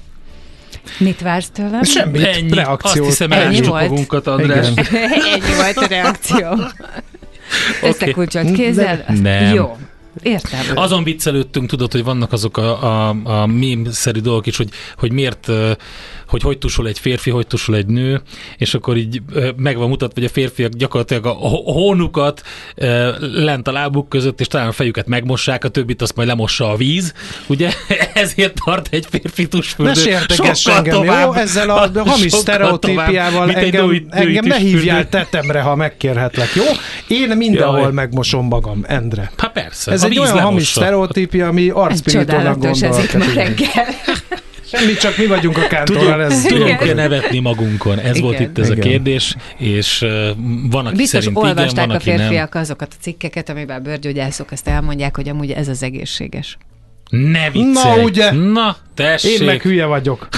Mit 0.97 1.21
vársz 1.21 1.49
tőlem? 1.49 1.83
Semmit, 1.83 2.21
Ennyi. 2.21 2.53
reakciót. 2.53 3.07
Azt 3.07 3.19
hiszem, 3.19 3.31
Ennyi 3.31 3.67
magunkat, 3.67 4.27
András. 4.27 4.67
Igen. 4.69 4.85
Ennyi 5.33 5.55
volt 5.55 5.77
a 5.77 5.87
reakció. 5.87 6.47
Összekulcsolt 7.89 8.51
kézzel? 8.51 9.05
Nem. 9.21 9.53
Jó. 9.53 9.77
Értem. 10.21 10.77
Azon 10.77 11.03
viccelődtünk, 11.03 11.69
tudod, 11.69 11.91
hogy 11.91 12.03
vannak 12.03 12.31
azok 12.31 12.57
a, 12.57 12.83
a, 12.83 13.15
a 13.23 13.45
mém-szerű 13.45 14.19
dolgok 14.19 14.47
is, 14.47 14.57
hogy, 14.57 14.69
hogy 14.97 15.11
miért, 15.11 15.51
hogy 16.27 16.41
hogy 16.41 16.57
tusul 16.57 16.87
egy 16.87 16.99
férfi, 16.99 17.29
hogy 17.29 17.47
tusul 17.47 17.75
egy 17.75 17.85
nő, 17.85 18.21
és 18.57 18.73
akkor 18.73 18.97
így 18.97 19.21
meg 19.55 19.77
van 19.77 19.89
mutatva, 19.89 20.13
hogy 20.19 20.29
a 20.29 20.33
férfiak 20.33 20.71
gyakorlatilag 20.71 21.25
a 21.25 21.31
hónukat 21.71 22.41
lent 23.19 23.67
a 23.67 23.71
lábuk 23.71 24.09
között, 24.09 24.39
és 24.39 24.47
talán 24.47 24.67
a 24.67 24.71
fejüket 24.71 25.07
megmossák, 25.07 25.63
a 25.63 25.67
többit 25.69 26.01
azt 26.01 26.15
majd 26.15 26.27
lemossa 26.27 26.69
a 26.71 26.75
víz, 26.75 27.13
ugye? 27.47 27.71
Ezért 28.13 28.53
tart 28.65 28.87
egy 28.91 29.05
férfi 29.09 29.47
tusfürdő. 29.47 29.91
Ne 29.91 29.97
sérteges 29.99 30.65
engem, 30.65 30.93
tovább, 30.93 31.25
jó? 31.25 31.33
Ezzel 31.33 31.69
a 31.69 31.89
hamis 31.95 32.21
sokkal 32.21 32.39
sztereotípiával 32.39 33.51
engem, 33.53 33.85
női- 33.85 34.07
női 34.11 34.25
engem 34.25 34.45
ne 34.45 34.53
tusfürdő. 34.55 34.77
hívjál 34.77 35.09
tetemre, 35.09 35.61
ha 35.61 35.75
megkérhetlek, 35.75 36.49
jó? 36.55 36.63
Én 37.07 37.37
mindenhol 37.37 37.79
Jaj. 37.79 37.91
megmosom 37.91 38.45
magam, 38.47 38.83
Endre. 38.87 39.31
Hát 39.37 39.51
persze. 39.51 39.91
Ez 39.91 40.03
a 40.03 40.07
egy 40.07 40.19
olyan 40.19 40.31
hamis 40.31 40.43
lemossa. 40.43 40.79
sztereotípia, 40.79 41.47
ami 41.47 41.67
Ez 41.69 41.75
arcpirítónak 41.75 42.53
csodálatos, 42.53 42.81
ez 42.81 42.97
itt 42.97 43.13
ma 43.13 43.25
reggel. 43.33 43.85
Semmi, 44.71 44.93
csak 44.93 45.17
mi 45.17 45.25
vagyunk 45.25 45.57
a 45.57 45.67
kántorral, 45.67 46.23
ez 46.23 46.41
Tudunk 46.41 46.81
Igen. 46.81 46.89
-e 46.89 46.93
nevetni 46.93 47.39
magunkon? 47.39 47.99
Ez 47.99 48.15
Igen. 48.15 48.21
volt 48.21 48.39
itt 48.39 48.57
ez 48.57 48.69
a 48.69 48.73
Igen. 48.73 48.89
kérdés, 48.89 49.35
és 49.57 50.01
uh, 50.01 50.29
van, 50.69 50.85
aki 50.85 50.95
Biztos 50.95 51.23
szerint 51.23 51.37
igen, 51.37 51.49
olvasták 51.49 51.85
van, 51.85 51.95
a 51.95 51.97
aki 51.99 52.09
nem. 52.09 52.17
férfiak 52.17 52.55
azokat 52.55 52.93
a 52.99 53.01
cikkeket, 53.01 53.49
amiben 53.49 53.77
a 53.77 53.79
bőrgyógyászok 53.79 54.51
ezt 54.51 54.67
elmondják, 54.67 55.15
hogy 55.15 55.29
amúgy 55.29 55.51
ez 55.51 55.67
az 55.67 55.83
egészséges. 55.83 56.57
Ne 57.09 57.49
viccelj! 57.51 57.97
Na, 57.97 58.03
ugye? 58.03 58.31
Na, 58.31 58.75
tessék! 58.93 59.39
Én 59.39 59.45
meg 59.45 59.61
hülye 59.61 59.85
vagyok. 59.85 60.27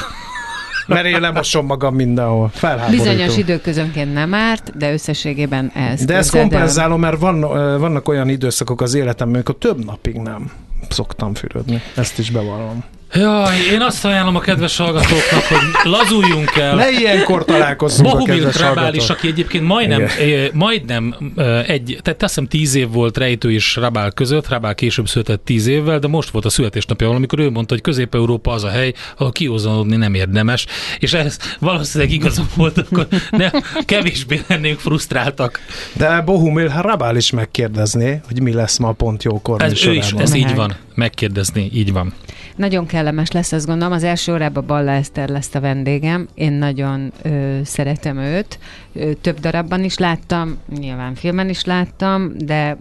Mert 0.88 1.06
én 1.06 1.20
lemosom 1.20 1.65
magam 1.65 1.96
mindenhol. 1.96 2.52
Felháborító. 2.54 3.04
Bizonyos 3.04 3.38
időközönként 3.38 4.13
nem 4.13 4.34
árt, 4.34 4.78
de 4.78 4.92
összességében 4.92 5.72
ez. 5.76 6.06
De 6.06 6.15
ezt 6.15 6.32
kompenzálom, 6.32 7.00
mert 7.00 7.20
van, 7.20 7.39
vannak 7.80 8.08
olyan 8.08 8.30
időszakok 8.30 8.82
az 8.82 8.94
életemben, 8.94 9.36
amikor 9.36 9.56
több 9.58 9.86
napig 9.86 10.15
nem 10.15 10.52
szoktam 10.89 11.34
fürödni. 11.34 11.82
Ezt 11.96 12.20
is 12.20 12.30
bevallom. 12.32 12.84
Jaj, 13.13 13.58
én 13.72 13.82
azt 13.82 14.06
ajánlom 14.06 14.36
a 14.36 14.39
kedves 14.39 14.78
hallgatóknak, 14.78 15.43
hogy 15.43 15.91
lazuljunk 15.91 16.56
el. 16.56 16.76
Ne 16.76 16.89
ilyenkor 16.91 17.45
találkozzunk 17.45 18.08
a 18.08 18.12
Bohumil 18.12 18.36
kedves 18.36 18.56
Krabál 18.56 18.93
is, 18.93 19.00
hallgatók. 19.00 19.17
aki 19.17 19.28
egyébként 19.28 19.63
majdnem, 19.63 20.02
eh, 20.02 20.50
majdnem 20.54 21.15
eh, 21.36 21.69
egy, 21.69 22.00
tehát 22.02 22.24
azt 22.24 22.34
hiszem 22.34 22.48
tíz 22.48 22.76
év 22.76 22.89
volt 22.89 23.17
Rejtő 23.17 23.52
és 23.52 23.76
Rabál 23.76 24.12
között, 24.12 24.48
Rabál 24.48 24.76
később 24.76 25.08
született 25.08 25.45
tíz 25.45 25.67
évvel, 25.67 26.00
de 26.00 26.08
most 26.08 26.30
volt 26.30 26.45
a 26.45 26.50
születésnapja 26.50 27.08
valamikor 27.08 27.39
ő 27.39 27.50
mondta, 27.50 27.74
hogy 27.74 27.84
Közép-Európa 27.84 28.52
az 28.52 28.63
a 28.63 28.69
hely, 28.69 28.93
ahol 29.17 29.32
kiózanodni 29.32 29.95
nem 29.95 30.13
érdemes, 30.13 30.65
és 31.00 31.13
ez 31.13 31.38
valószínűleg 31.60 32.13
igaza 32.13 32.43
volt, 32.56 32.78
akkor 32.78 33.08
ne, 33.30 33.50
kevésbé 33.86 34.41
lennénk 34.48 34.80
frusztráltak. 34.80 35.60
De 35.93 36.22
Bohumil 36.22 36.74
Rabál 36.82 37.15
is 37.15 37.32
megkérdezné, 37.32 38.22
hogy 38.28 38.41
mi 38.41 38.54
lesz 38.54 38.78
ma 38.78 38.88
a 38.88 38.93
pont 38.93 39.24
jókor 39.24 39.62
Ez, 39.62 39.86
ő 39.86 39.93
is, 39.93 40.12
ez 40.17 40.34
így 40.34 40.56
van, 40.56 40.76
megkérdezni, 40.95 41.69
így 41.74 41.91
van. 41.93 42.13
Nagyon 42.60 42.86
kellemes 42.86 43.32
lesz, 43.32 43.52
azt 43.52 43.65
gondolom. 43.65 43.93
Az 43.93 44.04
első 44.04 44.34
órában 44.34 44.65
Balla 44.65 44.91
Eszter 44.91 45.30
lesz 45.30 45.56
a 45.56 45.60
vendégem. 45.60 46.28
Én 46.34 46.52
nagyon 46.52 47.12
ö, 47.22 47.60
szeretem 47.63 48.17
őt. 48.17 48.60
Ö, 48.93 49.13
több 49.13 49.39
darabban 49.39 49.84
is 49.84 49.98
láttam, 49.98 50.58
nyilván 50.80 51.15
filmen 51.15 51.50
is 51.50 51.63
láttam, 51.63 52.32
de 52.38 52.78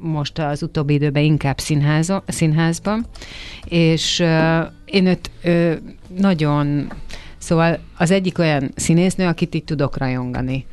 most 0.00 0.38
az 0.38 0.62
utóbbi 0.62 0.94
időben 0.94 1.22
inkább 1.22 1.58
színházo, 1.58 2.20
színházban. 2.26 3.06
És 3.64 4.20
ö, 4.20 4.60
én 4.84 5.06
őt 5.06 5.30
ö, 5.42 5.72
nagyon... 6.16 6.92
Szóval 7.38 7.78
az 7.96 8.10
egyik 8.10 8.38
olyan 8.38 8.70
színésznő, 8.76 9.26
akit 9.26 9.54
így 9.54 9.64
tudok 9.64 9.98
rajongani 9.98 10.66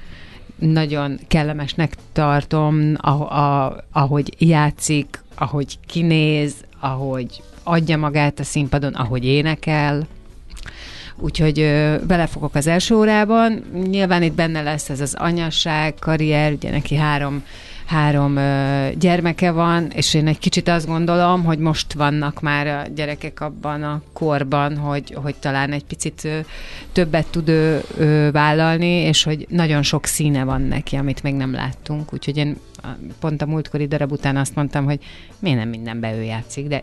nagyon 0.60 1.20
kellemesnek 1.28 1.96
tartom, 2.12 2.94
ah- 2.96 3.32
a, 3.32 3.78
ahogy 3.92 4.34
játszik, 4.38 5.24
ahogy 5.36 5.80
kinéz, 5.88 6.54
ahogy 6.80 7.42
adja 7.68 7.98
magát 7.98 8.40
a 8.40 8.44
színpadon, 8.44 8.94
ahogy 8.94 9.26
énekel. 9.26 10.08
Úgyhogy 11.20 11.60
ö, 11.60 11.96
belefogok 12.08 12.56
az 12.56 12.68
első 12.68 12.96
órában. 12.96 13.64
Nyilván 13.90 14.24
itt 14.24 14.34
benne 14.34 14.62
lesz 14.62 14.90
ez 14.90 15.02
az 15.02 15.14
anyasság, 15.18 15.94
karrier, 16.00 16.52
ugye 16.52 16.72
neki 16.72 16.96
három 16.96 17.44
három 17.88 18.36
ö, 18.36 18.88
gyermeke 19.00 19.52
van, 19.52 19.88
és 19.96 20.14
én 20.14 20.28
egy 20.28 20.40
kicsit 20.40 20.68
azt 20.68 20.88
gondolom, 20.88 21.44
hogy 21.44 21.60
most 21.60 21.94
vannak 21.94 22.42
már 22.42 22.68
a 22.68 22.88
gyerekek 22.96 23.42
abban 23.42 23.84
a 23.84 24.02
korban, 24.14 24.78
hogy, 24.78 25.18
hogy 25.24 25.36
talán 25.36 25.72
egy 25.72 25.84
picit 25.84 26.24
ö, 26.24 26.40
többet 26.92 27.28
tud 27.28 27.50
ő, 27.50 27.84
ő 27.98 28.32
vállalni, 28.32 28.88
és 28.88 29.24
hogy 29.24 29.46
nagyon 29.50 29.84
sok 29.84 30.06
színe 30.06 30.44
van 30.44 30.62
neki, 30.62 30.96
amit 30.96 31.24
még 31.24 31.34
nem 31.34 31.54
láttunk. 31.54 32.14
Úgyhogy 32.14 32.38
én 32.38 32.58
pont 33.20 33.42
a 33.42 33.46
múltkori 33.46 33.88
darab 33.88 34.12
után 34.12 34.38
azt 34.38 34.56
mondtam, 34.56 34.86
hogy 34.86 35.00
miért 35.40 35.58
nem 35.58 35.70
mindenben 35.70 36.14
ő 36.14 36.24
játszik, 36.24 36.68
de 36.68 36.82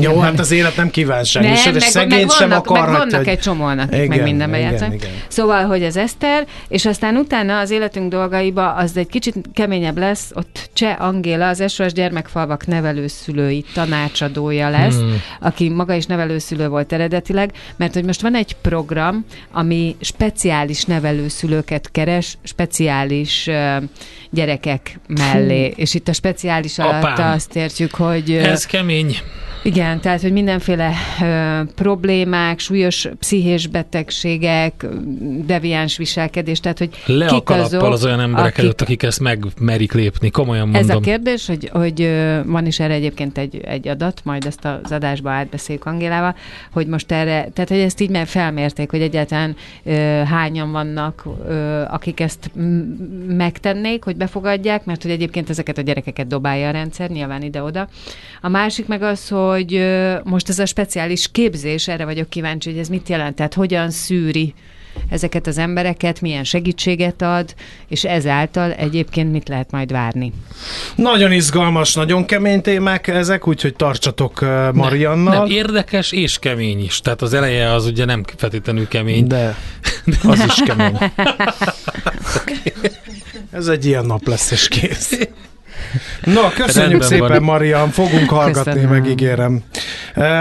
Jó, 0.00 0.18
hát 0.18 0.38
az 0.38 0.50
élet 0.50 0.76
nem 0.76 0.90
kívánság. 0.90 1.42
nem, 1.42 1.52
és 1.52 1.64
meg, 1.64 1.80
szegény 1.80 2.26
meg, 2.26 2.30
sem 2.30 2.48
vannak, 2.48 2.68
meg 2.68 2.76
akarhatja, 2.78 2.98
vannak 2.98 3.24
hogy... 3.24 3.28
egy 3.28 3.48
akik 3.48 3.94
Igen, 3.94 4.06
meg 4.06 4.22
mindenben 4.22 4.58
igen, 4.60 4.70
játszanak. 4.70 4.94
igen. 4.94 5.10
Szóval, 5.28 5.64
hogy 5.64 5.82
az 5.82 5.96
Eszter, 5.96 6.46
és 6.68 6.86
aztán 6.86 7.16
utána 7.16 7.58
az 7.58 7.70
életünk 7.70 8.10
dolgaiba 8.10 8.72
az 8.72 8.96
egy 8.96 9.06
kicsit 9.06 9.34
keményebb 9.54 9.98
lesz, 9.98 10.30
ott 10.34 10.70
Cseh 10.72 11.00
Angéla, 11.00 11.48
az 11.48 11.72
SOS 11.72 11.92
Gyermekfalvak 11.92 12.66
nevelőszülői 12.66 13.64
tanácsadója 13.74 14.68
lesz, 14.68 15.00
Hmm. 15.02 15.20
aki 15.40 15.68
maga 15.68 15.94
is 15.94 16.06
nevelőszülő 16.06 16.68
volt 16.68 16.92
eredetileg, 16.92 17.52
mert 17.76 17.94
hogy 17.94 18.04
most 18.04 18.20
van 18.20 18.34
egy 18.34 18.56
program, 18.62 19.24
ami 19.52 19.96
speciális 20.00 20.84
nevelőszülőket 20.84 21.90
keres, 21.90 22.38
speciális 22.42 23.46
uh, 23.46 23.82
gyerekek 24.30 24.98
mellé, 25.18 25.72
és 25.76 25.94
itt 25.94 26.08
a 26.08 26.12
speciális 26.12 26.78
alatt 26.78 27.02
Apám. 27.02 27.32
azt 27.32 27.56
értjük, 27.56 27.94
hogy... 27.94 28.30
Ez 28.30 28.66
kemény. 28.66 29.16
igen, 29.62 30.00
tehát, 30.00 30.20
hogy 30.22 30.32
mindenféle 30.32 30.92
ö, 31.22 31.60
problémák, 31.74 32.58
súlyos 32.58 33.08
pszichés 33.18 33.66
betegségek, 33.66 34.86
deviáns 35.46 35.96
viselkedés, 35.96 36.60
tehát, 36.60 36.78
hogy 36.78 36.88
Le 37.06 37.26
a 37.26 37.34
kik 37.34 37.42
kalappal 37.42 37.78
azok, 37.80 37.92
az 37.92 38.04
olyan 38.04 38.20
emberek 38.20 38.46
akik- 38.46 38.58
előtt, 38.58 38.80
akik 38.80 39.02
ezt 39.02 39.20
megmerik 39.20 39.92
lépni. 39.92 40.30
Komolyan 40.30 40.68
mondom. 40.68 40.90
Ez 40.90 40.96
a 40.96 41.00
kérdés, 41.00 41.46
hogy, 41.46 41.68
hogy 41.72 42.10
van 42.44 42.66
is 42.66 42.80
erre 42.80 42.94
egyébként 42.94 43.38
egy, 43.38 43.60
egy 43.64 43.88
adat, 43.88 44.20
majd 44.24 44.46
ezt 44.46 44.64
az 44.84 44.92
adásba 44.92 45.30
átbeszéljük 45.30 45.84
Angélával, 45.84 46.36
hogy 46.72 46.86
most 46.86 47.12
erre, 47.12 47.48
tehát 47.54 47.68
hogy 47.68 47.78
ezt 47.78 48.00
így 48.00 48.10
már 48.10 48.26
felmérték, 48.26 48.90
hogy 48.90 49.00
egyáltalán 49.02 49.56
ö, 49.84 49.92
hányan 50.26 50.72
vannak, 50.72 51.24
ö, 51.48 51.82
akik 51.88 52.20
ezt 52.20 52.50
megtennék, 53.26 54.04
hogy 54.04 54.16
befogadják, 54.16 54.84
mert 54.84 55.01
hogy 55.02 55.10
egyébként 55.10 55.50
ezeket 55.50 55.78
a 55.78 55.82
gyerekeket 55.82 56.26
dobálja 56.26 56.68
a 56.68 56.70
rendszer, 56.70 57.10
nyilván 57.10 57.42
ide-oda. 57.42 57.88
A 58.40 58.48
másik 58.48 58.86
meg 58.86 59.02
az, 59.02 59.28
hogy 59.28 59.86
most 60.24 60.48
ez 60.48 60.58
a 60.58 60.66
speciális 60.66 61.30
képzés, 61.30 61.88
erre 61.88 62.04
vagyok 62.04 62.28
kíváncsi, 62.28 62.70
hogy 62.70 62.78
ez 62.78 62.88
mit 62.88 63.08
jelent, 63.08 63.36
tehát 63.36 63.54
hogyan 63.54 63.90
szűri 63.90 64.54
ezeket 65.08 65.46
az 65.46 65.58
embereket, 65.58 66.20
milyen 66.20 66.44
segítséget 66.44 67.22
ad, 67.22 67.54
és 67.88 68.04
ezáltal 68.04 68.72
egyébként 68.72 69.32
mit 69.32 69.48
lehet 69.48 69.70
majd 69.70 69.92
várni. 69.92 70.32
Nagyon 70.94 71.32
izgalmas, 71.32 71.94
nagyon 71.94 72.24
kemény 72.24 72.60
témák 72.60 73.06
ezek, 73.08 73.48
úgyhogy 73.48 73.74
tartsatok 73.74 74.42
uh, 74.42 74.72
Mariannal. 74.72 75.38
Nem, 75.38 75.46
érdekes 75.46 76.12
és 76.12 76.38
kemény 76.38 76.84
is. 76.84 77.00
Tehát 77.00 77.22
az 77.22 77.34
eleje 77.34 77.72
az 77.72 77.86
ugye 77.86 78.04
nem 78.04 78.24
feltétlenül 78.36 78.88
kemény. 78.88 79.26
De 79.26 79.56
az 80.28 80.44
is 80.46 80.62
kemény. 80.64 80.98
Ez 83.50 83.66
egy 83.66 83.86
ilyen 83.86 84.06
nap 84.06 84.26
lesz, 84.26 84.50
és 84.50 84.68
kész. 84.68 85.18
Na, 86.24 86.48
köszönjük 86.48 86.74
Rendben 86.74 87.08
szépen, 87.08 87.28
van. 87.28 87.42
Marian, 87.42 87.90
fogunk 87.90 88.28
hallgatni, 88.28 88.72
Köszönöm. 88.72 88.90
megígérem. 88.90 89.62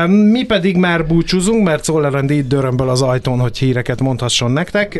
Mi 0.07 0.43
pedig 0.43 0.75
már 0.75 1.07
búcsúzunk, 1.07 1.63
mert 1.63 1.83
Szoller 1.83 2.23
itt 2.31 2.47
dörömböl 2.47 2.89
az 2.89 3.01
ajtón, 3.01 3.39
hogy 3.39 3.57
híreket 3.57 4.01
mondhasson 4.01 4.51
nektek, 4.51 4.93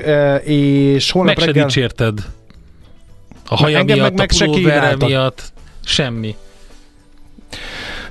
és 0.44 1.12
holnap 1.12 1.36
Meg 1.36 1.44
se 1.46 1.52
reggel... 1.52 1.66
dicsérted. 1.66 2.20
A 3.48 3.56
haja 3.56 3.78
Engem 3.78 3.98
meg 3.98 4.06
miatt, 4.06 4.18
meg 4.18 4.30
a 4.32 4.34
se 4.34 4.46
pulóvere 4.46 4.96
miatt. 4.96 5.54
Semmi. 5.86 6.36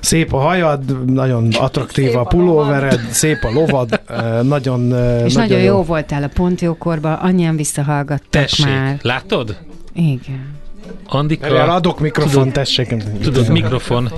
Szép 0.01 0.33
a 0.33 0.37
hajad, 0.37 1.05
nagyon 1.13 1.47
attraktív 1.59 2.05
Szép 2.05 2.15
a 2.15 2.19
a 2.19 2.23
pulóvered, 2.23 2.99
szép 3.11 3.37
a 3.43 3.51
lovad, 3.51 4.01
nagyon, 4.43 4.93
És 5.25 5.33
nagyon 5.33 5.59
jó 5.59 5.83
voltál 5.83 6.23
a 6.23 6.29
pont 6.33 6.61
jókorban, 6.61 7.13
annyian 7.13 7.55
visszahallgattak 7.55 8.29
Tessék, 8.29 8.65
már. 8.65 8.75
Erre 8.87 8.97
látod? 9.01 9.57
Igen. 9.93 10.59
Andika, 11.07 11.73
adok 11.73 11.99
mikrofon, 11.99 12.31
Tudod- 12.31 12.53
tessék. 12.53 12.95
tudod, 13.21 13.49
mikrofon. 13.49 14.11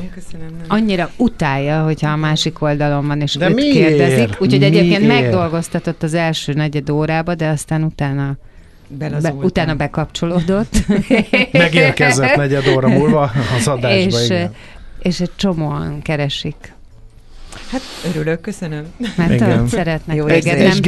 Annyira 0.67 1.09
utálja, 1.17 1.83
hogyha 1.83 2.09
a 2.11 2.15
másik 2.15 2.61
oldalon 2.61 3.07
van, 3.07 3.21
és 3.21 3.35
De 3.35 3.49
őt 3.49 3.55
miért? 3.55 3.73
kérdezik. 3.73 4.41
Úgyhogy 4.41 4.63
egyébként 4.63 5.07
megdolgoztatott 5.07 6.03
az 6.03 6.13
első 6.13 6.53
negyed 6.53 6.89
órába, 6.89 7.35
de 7.35 7.47
aztán 7.47 7.83
utána 7.83 8.35
be, 8.87 9.33
utána 9.41 9.73
bekapcsolódott. 9.75 10.73
Megérkezett 11.51 12.35
negyed 12.35 12.67
óra 12.75 12.87
múlva 12.87 13.31
az 13.57 13.67
adásba, 13.77 14.19
és, 14.19 14.25
igen. 14.25 14.53
És 15.03 15.19
egy 15.19 15.31
csomóan 15.35 16.01
keresik. 16.01 16.73
Hát 17.71 17.81
örülök, 18.05 18.41
köszönöm. 18.41 18.85
Mert 19.15 19.31
Igen. 19.31 19.67
szeretnek 19.67 20.15
Jó 20.15 20.25
téged, 20.25 20.57
nem 20.57 20.67
És 20.67 20.79
csak. 20.79 20.83